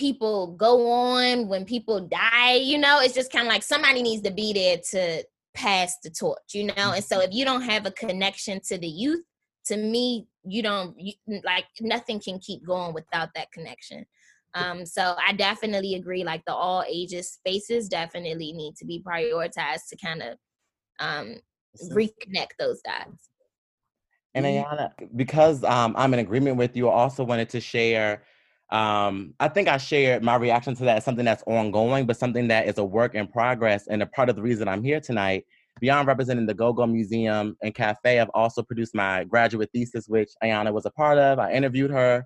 [0.00, 4.22] people go on, when people die, you know, it's just kind of like somebody needs
[4.22, 5.22] to be there to
[5.54, 6.92] pass the torch, you know?
[6.92, 9.22] And so if you don't have a connection to the youth,
[9.66, 11.12] to me, you don't you,
[11.44, 14.06] like nothing can keep going without that connection.
[14.54, 16.24] Um, so I definitely agree.
[16.24, 20.38] Like the all ages spaces definitely need to be prioritized to kind of
[20.98, 21.36] um,
[21.92, 23.30] reconnect those dots.
[24.34, 28.22] And Ayanna, because um, I'm in agreement with you, I also wanted to share.
[28.70, 32.46] Um, I think I shared my reaction to that as something that's ongoing, but something
[32.48, 33.88] that is a work in progress.
[33.88, 35.44] And a part of the reason I'm here tonight,
[35.80, 40.30] beyond representing the Go Go Museum and Cafe, I've also produced my graduate thesis, which
[40.44, 41.40] Ayanna was a part of.
[41.40, 42.24] I interviewed her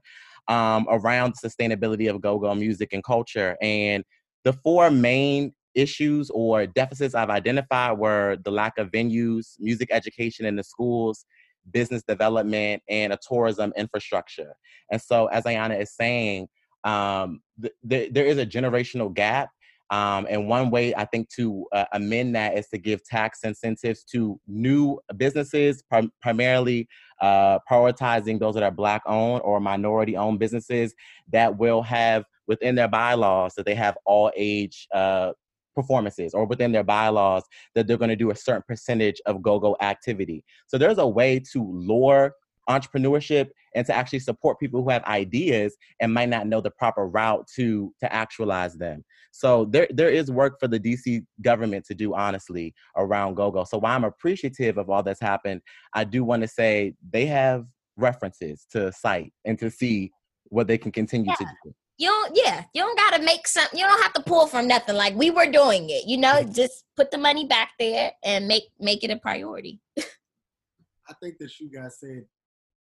[0.48, 3.56] um, around sustainability of Go Go music and culture.
[3.62, 4.04] And
[4.44, 10.46] the four main issues or deficits I've identified were the lack of venues, music education
[10.46, 11.26] in the schools,
[11.70, 14.54] business development, and a tourism infrastructure.
[14.90, 16.48] And so, as Ayanna is saying,
[16.84, 19.50] um, th- th- there is a generational gap.
[19.90, 24.02] Um, and one way I think to uh, amend that is to give tax incentives
[24.12, 26.88] to new businesses, prim- primarily
[27.20, 30.94] uh, prioritizing those that are Black owned or minority owned businesses
[31.30, 35.32] that will have within their bylaws that they have all age uh,
[35.74, 37.42] performances or within their bylaws
[37.74, 40.44] that they're going to do a certain percentage of go-go activity.
[40.66, 42.34] So there's a way to lure
[42.68, 47.06] entrepreneurship and to actually support people who have ideas and might not know the proper
[47.06, 49.04] route to to actualize them.
[49.32, 53.64] So there there is work for the DC government to do honestly around go-go.
[53.64, 55.60] So while I'm appreciative of all that's happened,
[55.92, 57.66] I do want to say they have
[57.96, 60.10] references to cite and to see
[60.44, 61.46] what they can continue Yeah.
[61.46, 61.74] to do.
[61.96, 63.78] You don't, yeah, you don't gotta make something.
[63.78, 64.96] You don't have to pull from nothing.
[64.96, 66.42] Like we were doing it, you know.
[66.42, 69.80] Just put the money back there and make make it a priority.
[69.98, 72.24] I think that you guys said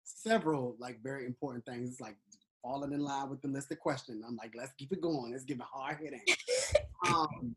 [0.04, 1.90] several like very important things.
[1.90, 2.16] It's like
[2.62, 4.24] falling in line with the list of questions.
[4.26, 5.32] I'm like, let's keep it going.
[5.32, 6.24] Let's give it hard hitting.
[7.08, 7.54] um,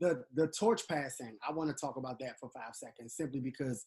[0.00, 1.36] the the torch passing.
[1.48, 3.84] I want to talk about that for five seconds, simply because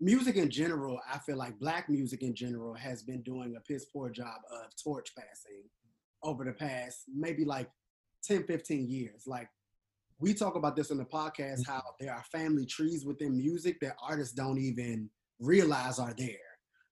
[0.00, 3.86] music in general, I feel like black music in general has been doing a piss
[3.86, 5.62] poor job of torch passing
[6.22, 7.68] over the past maybe like
[8.24, 9.24] 10, 15 years.
[9.26, 9.48] Like
[10.18, 11.72] we talk about this on the podcast, mm-hmm.
[11.72, 15.10] how there are family trees within music that artists don't even
[15.40, 16.36] realize are there.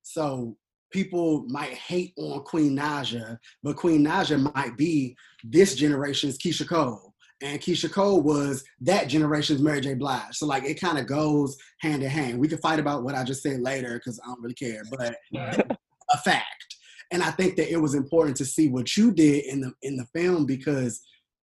[0.03, 0.57] So
[0.91, 7.15] people might hate on Queen Naija, but Queen Naija might be this generation's Keyshia Cole.
[7.43, 9.95] And Keyshia Cole was that generation's Mary J.
[9.95, 10.35] Blige.
[10.35, 12.39] So like it kind of goes hand in hand.
[12.39, 15.17] We can fight about what I just said later because I don't really care, but
[16.11, 16.77] a fact.
[17.11, 19.97] And I think that it was important to see what you did in the in
[19.97, 21.01] the film because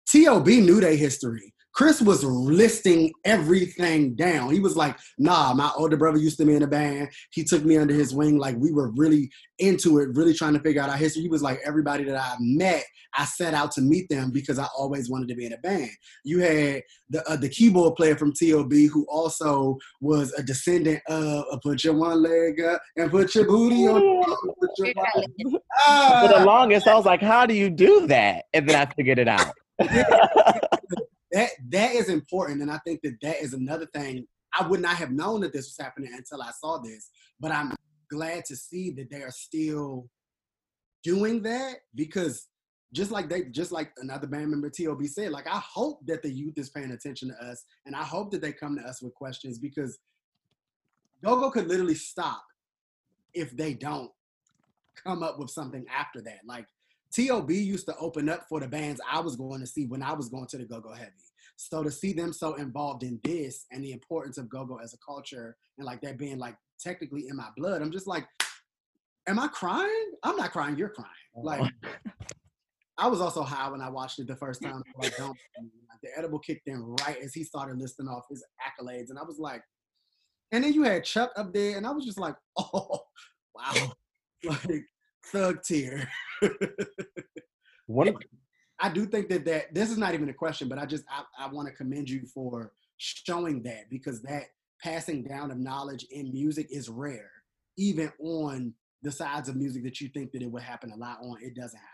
[0.07, 0.61] T.O.B.
[0.61, 1.53] knew their history.
[1.73, 4.51] Chris was listing everything down.
[4.51, 7.09] He was like, nah, my older brother used to be in a band.
[7.31, 8.37] He took me under his wing.
[8.37, 11.21] Like we were really into it, really trying to figure out our history.
[11.21, 12.83] He was like, everybody that I met,
[13.15, 15.91] I set out to meet them because I always wanted to be in a band.
[16.25, 18.87] You had the uh, the keyboard player from T.O.B.
[18.87, 23.45] who also was a descendant of uh, put your one leg up and put your
[23.47, 24.01] booty on.
[24.59, 26.43] Put your body- For the Ah!
[26.45, 28.45] longest, I was like, how do you do that?
[28.53, 29.53] And then I figured it out.
[31.31, 34.25] that that is important and i think that that is another thing.
[34.59, 37.09] I would not have known that this was happening until i saw this
[37.39, 37.73] but i'm
[38.09, 40.09] glad to see that they are still
[41.03, 42.47] doing that because
[42.93, 46.29] just like they just like another band member tob said like i hope that the
[46.29, 49.13] youth is paying attention to us and i hope that they come to us with
[49.13, 49.99] questions because
[51.23, 52.43] gogo could literally stop
[53.33, 54.11] if they don't
[55.03, 56.39] come up with something after that.
[56.45, 56.67] Like
[57.13, 57.57] T.O.B.
[57.57, 60.29] used to open up for the bands I was going to see when I was
[60.29, 61.11] going to the Go-Go Heavy.
[61.57, 64.97] So to see them so involved in this and the importance of Go-Go as a
[64.97, 68.25] culture and like that being like technically in my blood, I'm just like,
[69.27, 70.11] am I crying?
[70.23, 71.09] I'm not crying, you're crying.
[71.35, 71.41] Oh.
[71.41, 71.71] Like
[72.97, 74.83] I was also high when I watched it the first time.
[75.01, 75.13] Like,
[76.03, 79.11] the edible kicked in right as he started listing off his accolades.
[79.11, 79.61] And I was like,
[80.51, 83.01] and then you had Chuck up there, and I was just like, oh,
[83.55, 83.93] wow.
[84.43, 84.83] Like
[85.25, 86.09] thug tear.
[87.87, 88.15] One of,
[88.79, 91.45] I do think that that this is not even a question, but I just I,
[91.45, 94.45] I want to commend you for showing that because that
[94.83, 97.31] passing down of knowledge in music is rare,
[97.77, 101.19] even on the sides of music that you think that it would happen a lot
[101.23, 101.37] on.
[101.41, 101.87] It doesn't happen.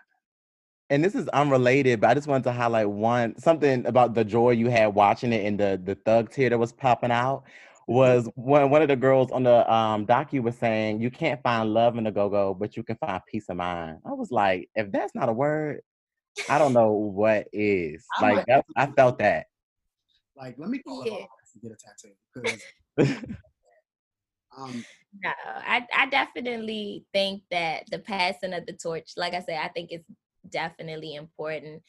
[0.90, 4.52] and this is unrelated, but I just wanted to highlight one something about the joy
[4.52, 7.44] you had watching it and the the thug tear that was popping out
[7.88, 11.74] was when one of the girls on the um docu was saying you can't find
[11.74, 14.00] love in the go-go, but you can find peace of mind.
[14.06, 15.82] I was like, if that's not a word,
[16.50, 18.06] I don't know what is.
[18.18, 19.48] I Like might- that, I felt that.
[20.36, 21.14] Like, let me call Yeah.
[21.14, 22.62] up and get a tattoo because
[24.58, 24.86] um,
[25.24, 29.70] No, I, I definitely think that the passing of the torch, like I said, I
[29.70, 30.06] think it's
[30.50, 31.82] definitely important.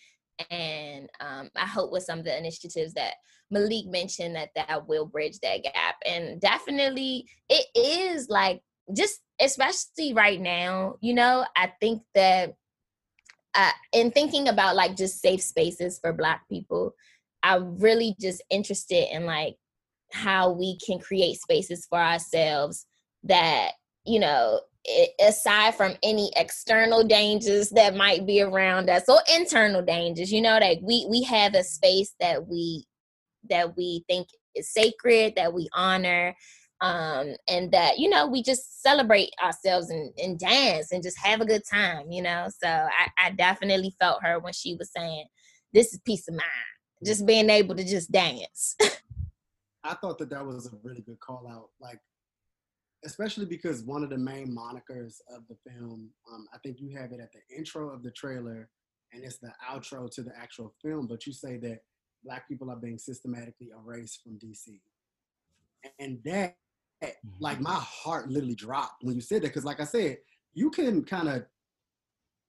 [0.51, 3.15] And um, I hope with some of the initiatives that
[3.53, 5.97] Maleke mentioned that that will bridge that gap.
[6.07, 8.63] And definitely, it is like
[8.95, 12.55] just especially right now, you know, I think that
[13.55, 16.95] uh, in thinking about like just safe spaces for Black people,
[17.43, 19.57] I'm really just interested in like
[20.13, 22.87] how we can create spaces for ourselves
[23.25, 23.73] that
[24.05, 24.61] you know
[25.21, 30.59] aside from any external dangers that might be around us or internal dangers you know
[30.59, 32.87] that we we have a space that we
[33.49, 36.35] that we think is sacred that we honor
[36.81, 41.41] um and that you know we just celebrate ourselves and, and dance and just have
[41.41, 45.25] a good time you know so I, I definitely felt her when she was saying
[45.75, 48.77] this is peace of mind just being able to just dance
[49.85, 51.71] I thought that that was a really good call out.
[51.81, 51.99] Like,
[53.05, 57.13] especially because one of the main monikers of the film, um, I think you have
[57.13, 58.69] it at the intro of the trailer,
[59.13, 61.07] and it's the outro to the actual film.
[61.07, 61.79] But you say that
[62.25, 64.81] black people are being systematically erased from DC,
[65.99, 66.57] and that,
[67.41, 67.63] like, mm-hmm.
[67.65, 69.49] my heart literally dropped when you said that.
[69.49, 70.19] Because, like I said,
[70.55, 71.45] you can kind of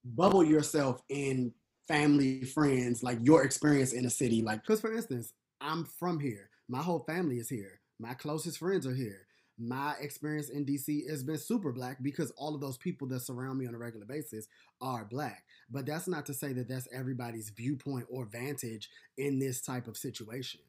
[0.03, 1.53] bubble yourself in
[1.87, 4.41] family, friends, like your experience in a city.
[4.41, 6.49] Like, because for instance, I'm from here.
[6.67, 7.79] My whole family is here.
[7.99, 9.25] My closest friends are here.
[9.59, 13.59] My experience in DC has been super black because all of those people that surround
[13.59, 14.47] me on a regular basis
[14.81, 15.43] are black.
[15.69, 19.97] But that's not to say that that's everybody's viewpoint or vantage in this type of
[19.97, 20.61] situation.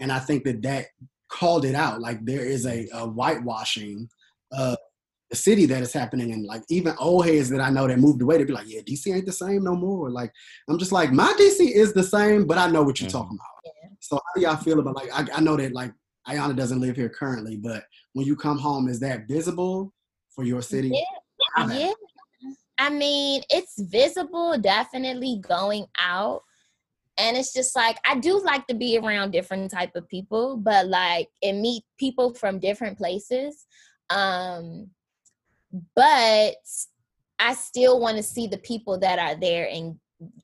[0.00, 0.86] And I think that that
[1.30, 2.00] called it out.
[2.00, 4.08] Like there is a, a whitewashing
[4.52, 4.76] of
[5.30, 8.20] the city that is happening, and like even old heads that I know that moved
[8.20, 10.32] away, they'd be like, "Yeah, DC ain't the same no more." Like
[10.68, 13.18] I'm just like, my DC is the same, but I know what you're mm-hmm.
[13.18, 13.96] talking about.
[14.00, 15.92] So how do y'all feel about like I, I know that like
[16.28, 19.92] Ayanna doesn't live here currently, but when you come home, is that visible
[20.30, 20.90] for your city?
[20.92, 21.72] Yeah.
[21.72, 21.92] yeah.
[22.78, 26.42] I mean, it's visible, definitely going out.
[27.18, 30.86] And it's just like I do like to be around different type of people, but
[30.86, 33.66] like and meet people from different places.
[34.08, 34.88] Um
[35.94, 36.56] but
[37.38, 39.96] I still want to see the people that are there and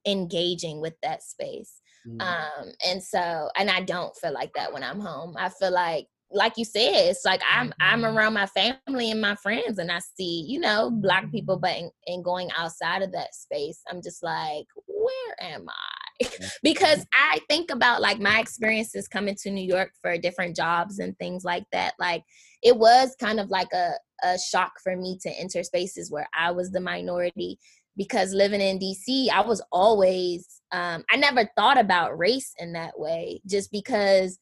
[0.07, 1.81] engaging with that space.
[2.07, 2.21] Mm-hmm.
[2.21, 5.35] Um, and so, and I don't feel like that when I'm home.
[5.39, 8.17] I feel like, like you said, it's like I'm I'm mm-hmm.
[8.17, 11.63] around my family and my friends, and I see you know black people, mm-hmm.
[11.63, 16.29] but in, in going outside of that space, I'm just like, where am I?
[16.63, 21.17] because I think about like my experiences coming to New York for different jobs and
[21.19, 21.95] things like that.
[21.99, 22.25] Like
[22.63, 23.93] it was kind of like a
[24.25, 27.59] a shock for me to enter spaces where I was the minority
[27.97, 32.99] because living in DC, I was always, um, I never thought about race in that
[32.99, 34.39] way just because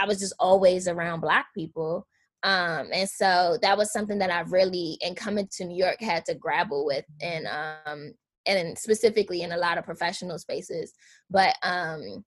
[0.00, 2.06] I was just always around Black people.
[2.42, 6.24] Um, and so that was something that I really, in coming to New York, had
[6.26, 8.12] to grapple with, and um,
[8.46, 10.92] and specifically in a lot of professional spaces.
[11.28, 12.24] But um,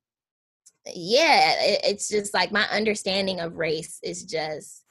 [0.86, 4.84] yeah, it, it's just like my understanding of race is just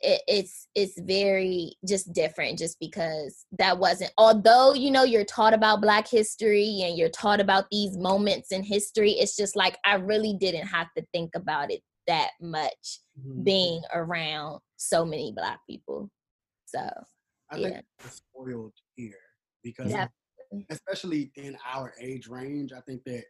[0.00, 5.54] it, it's it's very just different just because that wasn't although you know you're taught
[5.54, 9.94] about black history and you're taught about these moments in history it's just like i
[9.94, 13.42] really didn't have to think about it that much mm-hmm.
[13.42, 16.10] being around so many black people
[16.64, 16.80] so
[17.50, 17.68] i yeah.
[17.68, 19.14] think we're spoiled here
[19.62, 19.92] because
[20.70, 23.24] especially in our age range i think that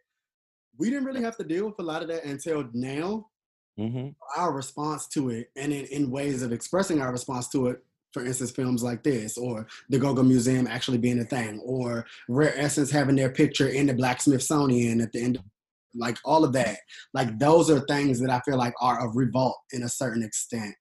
[0.77, 3.25] we didn't really have to deal with a lot of that until now
[3.79, 4.09] mm-hmm.
[4.35, 8.25] our response to it and in, in ways of expressing our response to it for
[8.25, 12.57] instance, films like this, or the Go Go Museum actually being a thing, or Rare
[12.57, 15.43] Essence having their picture in the Black Smithsonian at the end, of,
[15.95, 16.77] like all of that.
[17.13, 20.75] Like those are things that I feel like are a revolt in a certain extent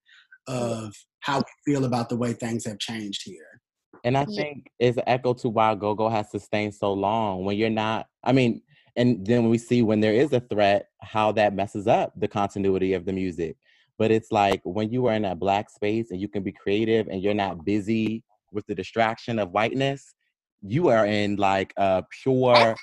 [0.49, 3.61] of how we feel about the way things have changed here.
[4.05, 7.45] And I think it's an echo to why Go Go has sustained so long.
[7.45, 8.63] When you're not, I mean,
[8.97, 12.95] and then we see when there is a threat how that messes up the continuity
[12.95, 13.57] of the music
[13.99, 17.09] but it's like when you are in that black space and you can be creative
[17.09, 20.15] and you're not busy with the distraction of whiteness
[20.63, 22.75] you are in like a pure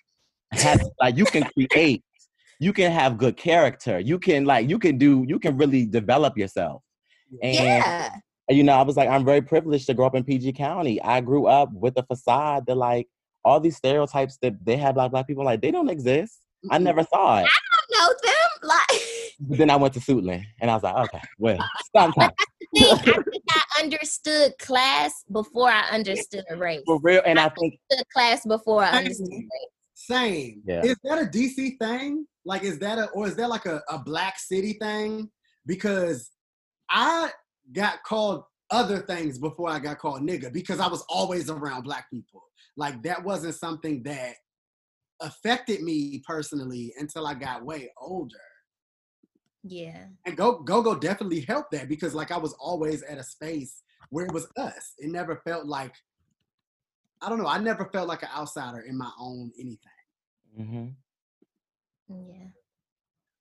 [0.99, 2.03] like you can create
[2.60, 6.38] you can have good character you can like you can do you can really develop
[6.38, 6.82] yourself
[7.41, 8.16] and yeah.
[8.49, 11.20] you know i was like i'm very privileged to grow up in pg county i
[11.20, 13.08] grew up with a facade that like
[13.45, 16.39] all these stereotypes that they have about black people, like they don't exist.
[16.72, 17.45] I never saw it.
[17.45, 18.70] I don't know them.
[18.70, 19.01] Like
[19.39, 21.58] but then I went to Suitland and I was like, okay, well,
[21.95, 22.32] sometimes.
[22.39, 22.45] I
[23.04, 26.82] think I understood class before I understood race.
[26.86, 27.80] For real, and I, I think
[28.14, 29.72] class before I understood race.
[30.10, 30.62] Same.
[30.66, 30.82] Yeah.
[30.84, 32.26] Is that a DC thing?
[32.45, 35.30] Like, is that a or is that like a, a black city thing?
[35.66, 36.32] Because
[36.89, 37.30] I
[37.72, 42.10] got called other things before I got called nigga because I was always around black
[42.10, 42.43] people.
[42.76, 44.34] Like that wasn't something that
[45.22, 48.36] affected me personally until I got way older.
[49.64, 50.08] Yeah.
[50.26, 53.84] And go go go definitely helped that because like I was always at a space
[54.10, 54.93] where it was us.
[54.97, 55.93] It never felt like
[57.22, 57.47] I don't know.
[57.47, 59.92] I never felt like an outsider in my own anything.
[60.56, 60.88] Hmm
[62.08, 62.47] Yeah.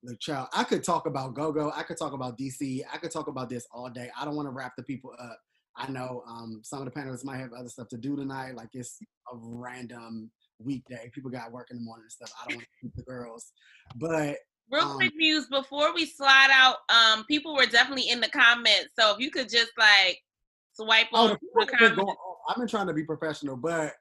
[0.05, 1.71] Look, child, I could talk about Go Go.
[1.75, 2.83] I could talk about DC.
[2.93, 4.11] I could talk about this all day.
[4.19, 5.39] I don't want to wrap the people up.
[5.77, 8.57] I know um, some of the panelists might have other stuff to do tonight.
[8.57, 8.99] Like it's
[9.33, 11.11] a random weekday.
[11.15, 12.33] People got work in the morning and stuff.
[12.41, 13.53] I don't want to keep the girls,
[13.95, 14.39] but
[14.71, 18.89] Real Um, quick news before we slide out, um, people were definitely in the comments.
[18.99, 20.19] So if you could just like
[20.73, 22.05] swipe oh, on the the people have been comments.
[22.05, 22.17] going.
[22.49, 23.93] I've been trying to be professional, but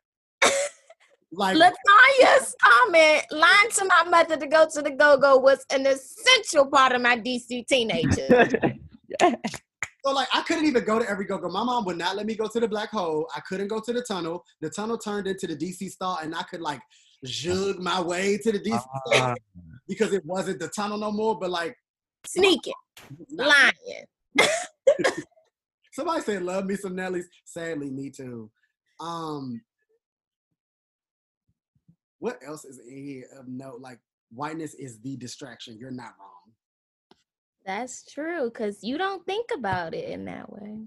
[1.32, 6.68] like Latanya's comment, lying to my mother to go to the go-go was an essential
[6.68, 8.50] part of my DC teenager.
[10.04, 11.48] So like I couldn't even go to every go-go.
[11.50, 13.28] My mom would not let me go to the black hole.
[13.36, 14.44] I couldn't go to the tunnel.
[14.60, 16.82] The tunnel turned into the DC Star, and I could like
[17.24, 19.14] jug my way to the DC Ah.
[19.14, 19.36] Star
[19.88, 21.38] because it wasn't the tunnel no more.
[21.38, 21.76] But like
[22.26, 22.74] Sneaking,
[23.30, 24.06] lying.
[25.94, 27.28] somebody said love me some Nellie's.
[27.46, 28.50] Sadly, me too.
[29.00, 29.62] Um
[32.22, 33.82] what else is in here of note?
[33.82, 34.00] Like
[34.32, 35.78] whiteness is the distraction.
[35.80, 36.54] You're not wrong.
[37.66, 40.78] That's true, because you don't think about it in that way.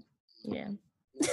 [0.43, 0.69] Yeah.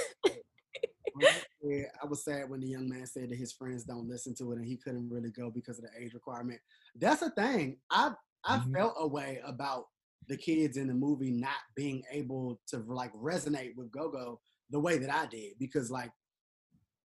[2.01, 4.57] I was sad when the young man said that his friends don't listen to it
[4.57, 6.59] and he couldn't really go because of the age requirement.
[6.95, 7.77] That's a thing.
[7.89, 8.13] I
[8.45, 8.73] I Mhm.
[8.73, 9.87] felt a way about
[10.27, 14.97] the kids in the movie not being able to like resonate with Gogo the way
[14.97, 16.11] that I did because like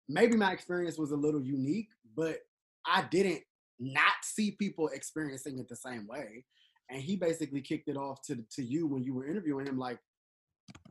[0.09, 2.38] maybe my experience was a little unique, but
[2.87, 3.43] I didn't
[3.78, 6.45] not see people experiencing it the same way.
[6.89, 9.99] And he basically kicked it off to to you when you were interviewing him like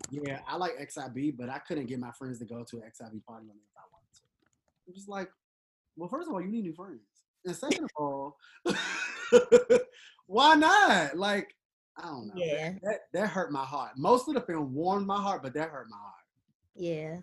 [0.10, 3.24] yeah, I like XIB, but I couldn't get my friends to go to an XIB
[3.26, 4.22] party with me if I wanted to.
[4.88, 5.30] I'm just like,
[5.96, 7.02] well, first of all, you need new friends.
[7.46, 8.38] And second of all,
[10.28, 11.18] why not?
[11.18, 11.56] Like,
[11.98, 12.34] I don't know.
[12.36, 12.74] Yeah.
[12.84, 13.92] That, that hurt my heart.
[13.98, 16.14] Most of the film warmed my heart, but that hurt my heart.
[16.76, 17.18] Yeah.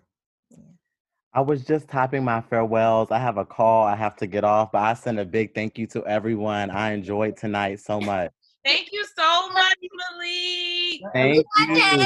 [1.35, 3.09] I was just typing my farewells.
[3.09, 5.79] I have a call I have to get off, but I send a big thank
[5.79, 6.69] you to everyone.
[6.69, 8.29] I enjoyed tonight so much.
[8.63, 9.77] Thank you so much,
[10.21, 11.01] Maleke.
[11.11, 12.05] Thank you.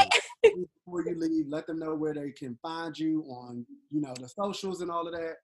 [0.86, 4.30] Before you leave, let them know where they can find you on, you know, the
[4.30, 5.36] socials and all of that.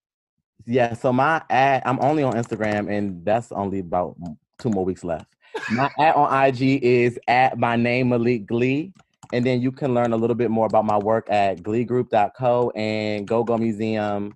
[0.66, 4.16] Yeah, so my ad, I'm only on Instagram, and that's only about
[4.60, 5.26] two more weeks left.
[5.70, 8.94] My ad on IG is at my name Maleke Glee,
[9.34, 13.28] and then you can learn a little bit more about my work at gleegroup.co and
[13.28, 14.32] Go Go Museum.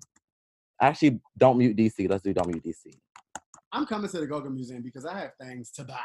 [0.80, 2.10] Actually, don't mute DC.
[2.10, 2.98] Let's do don't mute DC.
[3.72, 6.00] I'm coming to the Gogo Museum because I have things to buy.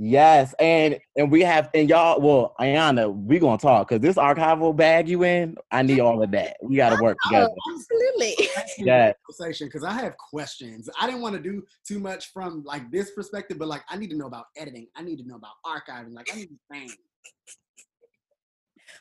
[0.00, 2.20] Yes, and and we have and y'all.
[2.20, 6.30] Well, Ayanna, we gonna talk because this archival bag you in, I need all of
[6.32, 6.56] that.
[6.62, 7.48] We got to work together.
[7.72, 8.48] Absolutely.
[8.78, 9.12] Yeah.
[9.26, 10.88] conversation because I have questions.
[11.00, 14.10] I didn't want to do too much from like this perspective, but like I need
[14.10, 14.86] to know about editing.
[14.94, 16.12] I need to know about archiving.
[16.12, 16.96] Like I need things.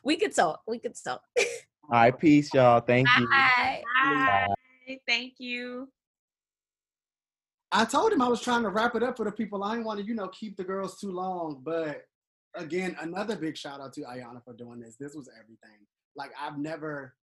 [0.03, 0.61] We could talk.
[0.67, 1.21] We could talk.
[1.37, 1.45] All
[1.91, 2.81] right, peace, y'all.
[2.81, 3.27] Thank you.
[3.29, 3.83] Bye.
[4.03, 4.47] Bye.
[5.07, 5.89] Thank you.
[7.71, 9.63] I told him I was trying to wrap it up for the people.
[9.63, 11.61] I didn't want to, you know, keep the girls too long.
[11.63, 12.03] But
[12.55, 14.95] again, another big shout out to Ayanna for doing this.
[14.95, 15.85] This was everything.
[16.15, 17.13] Like I've never,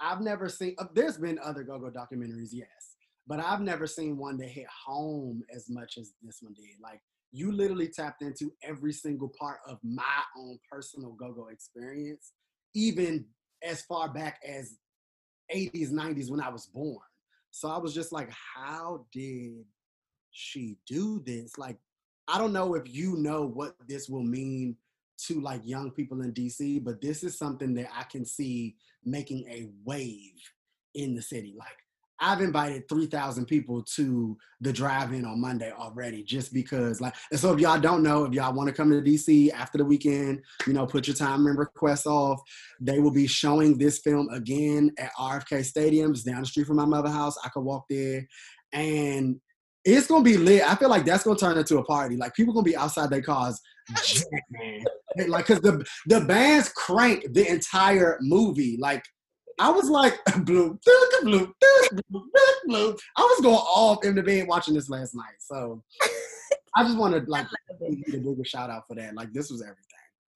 [0.00, 0.74] I've never seen.
[0.78, 2.96] Uh, there's been other go-go documentaries, yes,
[3.26, 6.80] but I've never seen one that hit home as much as this one did.
[6.82, 7.00] Like
[7.32, 12.32] you literally tapped into every single part of my own personal go-go experience,
[12.74, 13.24] even
[13.62, 14.76] as far back as
[15.54, 17.00] 80s, 90s when I was born.
[17.50, 19.64] So I was just like, how did
[20.30, 21.58] she do this?
[21.58, 21.78] Like,
[22.28, 24.76] I don't know if you know what this will mean
[25.26, 29.46] to like young people in DC, but this is something that I can see making
[29.48, 30.40] a wave
[30.94, 31.54] in the city.
[31.58, 31.68] Like,
[32.22, 37.52] I've invited 3,000 people to the drive-in on Monday already, just because like, and so
[37.52, 40.72] if y'all don't know, if y'all want to come to DC after the weekend, you
[40.72, 42.40] know, put your time and requests off.
[42.80, 46.86] They will be showing this film again at RFK Stadiums down the street from my
[46.86, 47.36] mother house.
[47.44, 48.26] I could walk there
[48.72, 49.40] and
[49.84, 50.62] it's gonna be lit.
[50.62, 52.16] I feel like that's gonna turn into a party.
[52.16, 53.60] Like people gonna be outside their cars,
[54.04, 54.84] jamming.
[55.28, 58.76] like because the the bands crank the entire movie.
[58.80, 59.02] Like
[59.62, 61.54] I was like blue, blue, blue,
[62.10, 62.32] blue,
[62.66, 62.96] blue.
[63.16, 65.36] I was going off in the bed watching this last night.
[65.38, 65.84] So
[66.76, 67.46] I just want to like
[67.80, 69.14] give the bigger shout out for that.
[69.14, 69.86] Like this was everything.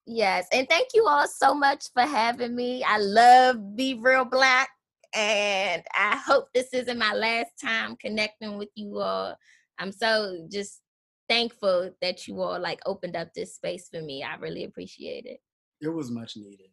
[0.06, 2.84] Yes, and thank you all so much for having me.
[2.84, 4.68] I love Be Reel Black,
[5.12, 9.36] and I hope this isn't my last time connecting with you all.
[9.80, 10.82] I'm so just
[11.28, 14.22] thankful that you all like opened up this space for me.
[14.22, 15.40] I really appreciate it.
[15.80, 16.68] It was much needed.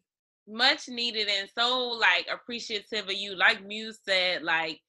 [0.46, 3.36] Much needed and so like appreciative of you.
[3.36, 4.80] Like Muse said, like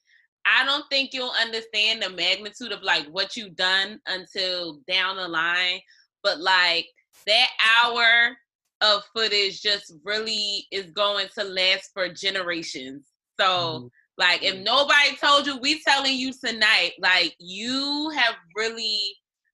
[0.46, 5.28] I don't think you'll understand the magnitude of like what you've done until down the
[5.28, 5.80] line.
[6.24, 6.88] But like
[7.26, 7.48] that
[7.84, 8.38] hour
[8.82, 13.08] of footage just really is going to last for generations.
[13.40, 13.88] So mm-hmm.
[14.18, 19.00] like if nobody told you, we telling you tonight, like you have really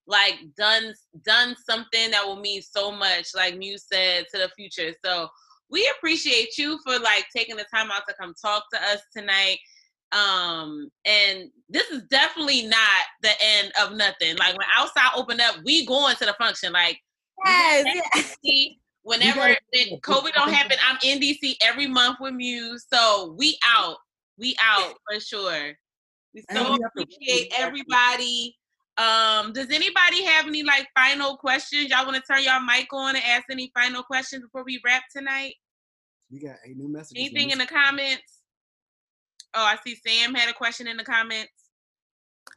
[0.07, 0.93] like done
[1.23, 4.93] done something that will mean so much, like Muse said, to the future.
[5.05, 5.29] So
[5.71, 9.57] we appreciate you for like taking the time out to come talk to us tonight.
[10.11, 14.35] Um, and this is definitely not the end of nothing.
[14.35, 16.73] Like when outside open up, we going to the function.
[16.73, 16.99] Like
[17.45, 18.37] yes,
[19.03, 22.85] whenever COVID don't happen, I'm in DC every month with Muse.
[22.91, 23.97] So we out.
[24.37, 25.73] We out for sure.
[26.33, 28.57] We so appreciate everybody.
[28.97, 31.89] Um, does anybody have any like final questions?
[31.89, 35.03] Y'all want to turn y'all mic on and ask any final questions before we wrap
[35.15, 35.55] tonight?
[36.31, 37.17] We got a new message.
[37.17, 38.41] Anything in the comments?
[39.53, 41.51] Oh, I see Sam had a question in the comments.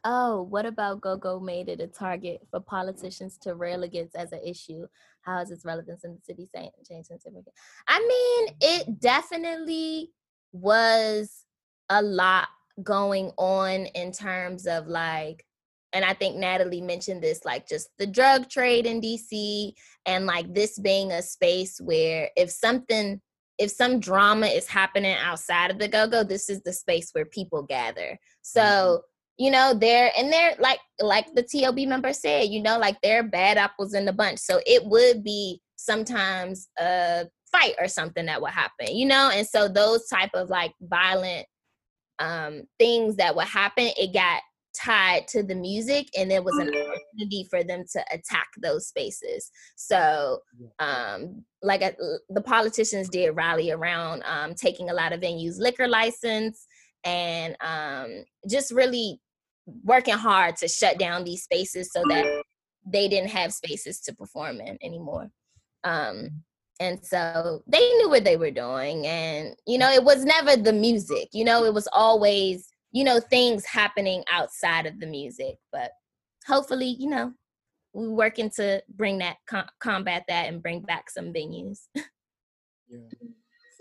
[0.03, 4.41] Oh, what about GoGo made it a target for politicians to rail against as an
[4.45, 4.87] issue?
[5.21, 7.55] How is its relevance in the city change significant?
[7.87, 10.11] I mean, it definitely
[10.51, 11.43] was
[11.89, 12.49] a lot
[12.83, 15.45] going on in terms of like
[15.95, 19.71] and I think Natalie mentioned this, like just the drug trade in DC,
[20.05, 23.21] and like this being a space where if something
[23.57, 27.63] if some drama is happening outside of the go-go this is the space where people
[27.63, 28.19] gather.
[28.41, 29.43] So mm-hmm.
[29.45, 33.23] you know they're and they're like like the tob member said you know like they're
[33.23, 34.39] bad apples in the bunch.
[34.39, 39.31] So it would be sometimes a fight or something that would happen you know?
[39.33, 41.47] And so those type of like violent
[42.19, 44.41] um things that would happen it got
[44.83, 49.51] tied to the music and there was an opportunity for them to attack those spaces.
[49.75, 50.39] So
[50.79, 51.91] um like uh,
[52.29, 56.67] the politicians did rally around um taking a lot of venues liquor license
[57.03, 59.19] and um just really
[59.83, 62.43] working hard to shut down these spaces so that
[62.85, 65.29] they didn't have spaces to perform in anymore.
[65.83, 66.43] Um
[66.79, 70.73] and so they knew what they were doing and you know it was never the
[70.73, 75.57] music you know it was always you know, things happening outside of the music.
[75.69, 75.91] But
[76.47, 77.33] hopefully, you know,
[77.93, 81.81] we're working to bring that com- combat that and bring back some venues.
[82.87, 82.99] yeah.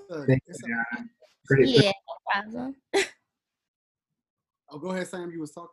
[0.08, 0.26] So,
[1.46, 1.68] Great.
[1.68, 2.76] Yeah, no problem.
[4.70, 5.30] oh, go ahead, Sam.
[5.30, 5.68] You was talking.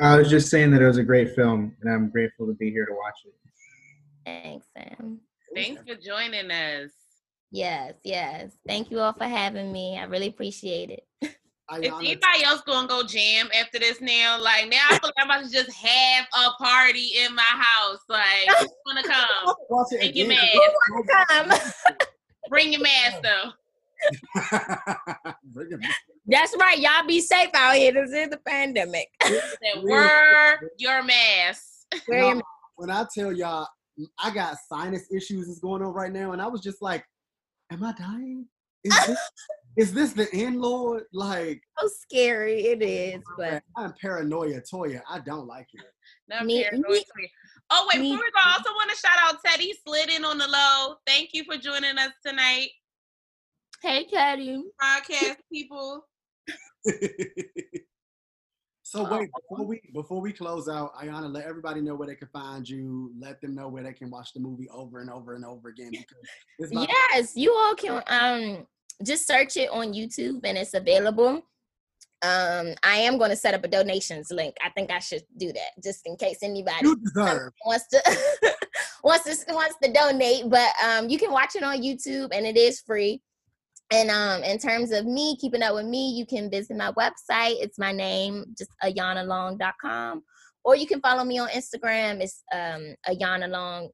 [0.00, 2.72] I was just saying that it was a great film, and I'm grateful to be
[2.72, 3.34] here to watch it.
[4.26, 5.20] Thanks, Sam.
[5.54, 6.90] Thanks for joining us.
[7.50, 8.52] Yes, yes.
[8.66, 9.98] Thank you all for having me.
[9.98, 11.04] I really appreciate it.
[11.70, 15.26] If anybody else gonna go jam after this now, like now I feel like I'm
[15.26, 17.98] about to just have a party in my house.
[18.08, 19.54] Like, who's gonna come?
[19.90, 20.50] Bring your mask.
[21.28, 21.52] Come.
[22.48, 23.50] Bring your mask though.
[26.26, 26.78] That's right.
[26.78, 27.92] Y'all be safe out here.
[27.92, 29.08] This is the pandemic.
[29.82, 31.64] Wear your mask.
[32.08, 32.46] Wear your mask.
[32.76, 33.66] When I tell y'all,
[34.22, 37.04] I got sinus issues is going on right now, and I was just like,
[37.70, 38.46] am I dying?
[38.84, 39.18] Is this,
[39.76, 41.04] is this the end, Lord?
[41.12, 45.02] Like so scary it oh is, but I'm paranoia Toya.
[45.08, 45.84] I don't like it.
[46.28, 47.30] No, me, paranoia me,
[47.70, 50.24] Oh wait, me, before we go, I also want to shout out Teddy slid in
[50.24, 50.96] on the low.
[51.06, 52.70] Thank you for joining us tonight.
[53.82, 54.62] Hey Teddy.
[54.82, 56.06] Podcast people.
[58.88, 62.14] So oh, wait, before we before we close out, Ayanna, let everybody know where they
[62.14, 63.12] can find you.
[63.18, 65.92] Let them know where they can watch the movie over and over and over again.
[66.58, 68.66] Because Yes, you all can um
[69.04, 71.42] just search it on YouTube and it's available.
[72.22, 74.56] Um, I am going to set up a donations link.
[74.64, 78.02] I think I should do that just in case anybody wants to
[79.04, 80.48] wants to wants to donate.
[80.48, 83.20] But um, you can watch it on YouTube and it is free.
[83.90, 87.56] And um, in terms of me keeping up with me, you can visit my website.
[87.60, 90.22] It's my name, just ayannalong.com.
[90.64, 92.20] Or you can follow me on Instagram.
[92.20, 92.94] It's um.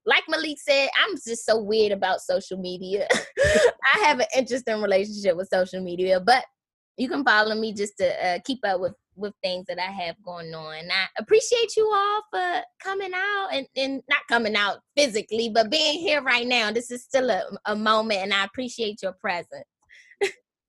[0.04, 3.06] Like Maleke said, I'm just so weird about social media.
[3.14, 6.44] I have an interesting relationship with social media, but
[6.96, 10.16] you can follow me just to uh, keep up with with things that I have
[10.24, 10.74] going on.
[10.90, 16.00] I appreciate you all for coming out and, and not coming out physically, but being
[16.00, 16.72] here right now.
[16.72, 19.64] This is still a, a moment, and I appreciate your presence.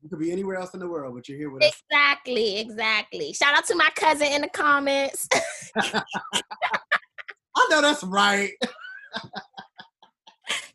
[0.06, 1.82] You could be anywhere else in the world, but you're here with us.
[1.90, 3.34] Exactly, exactly.
[3.34, 5.28] Shout out to my cousin in the comments.
[5.76, 6.04] I
[7.72, 8.52] know that's right.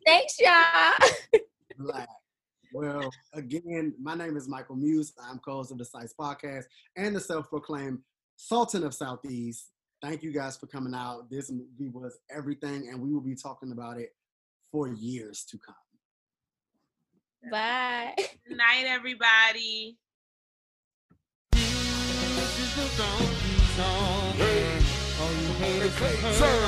[0.04, 1.40] Thanks, y'all.
[1.78, 2.08] Black.
[2.72, 5.12] Well, again, my name is Michael Muse.
[5.22, 6.64] I'm co-host of the Psyce Podcast
[6.96, 8.00] and the self-proclaimed
[8.34, 9.70] Sultan of Southeast.
[10.02, 11.30] Thank you guys for coming out.
[11.30, 14.08] This movie was everything, and we will be talking about it
[14.72, 15.76] for years to come.
[17.49, 18.14] Bye.
[18.47, 19.97] Good night, everybody.
[21.53, 21.61] Hey,
[24.36, 24.68] hey,
[25.59, 26.59] hey, hey, hey, hey, hey,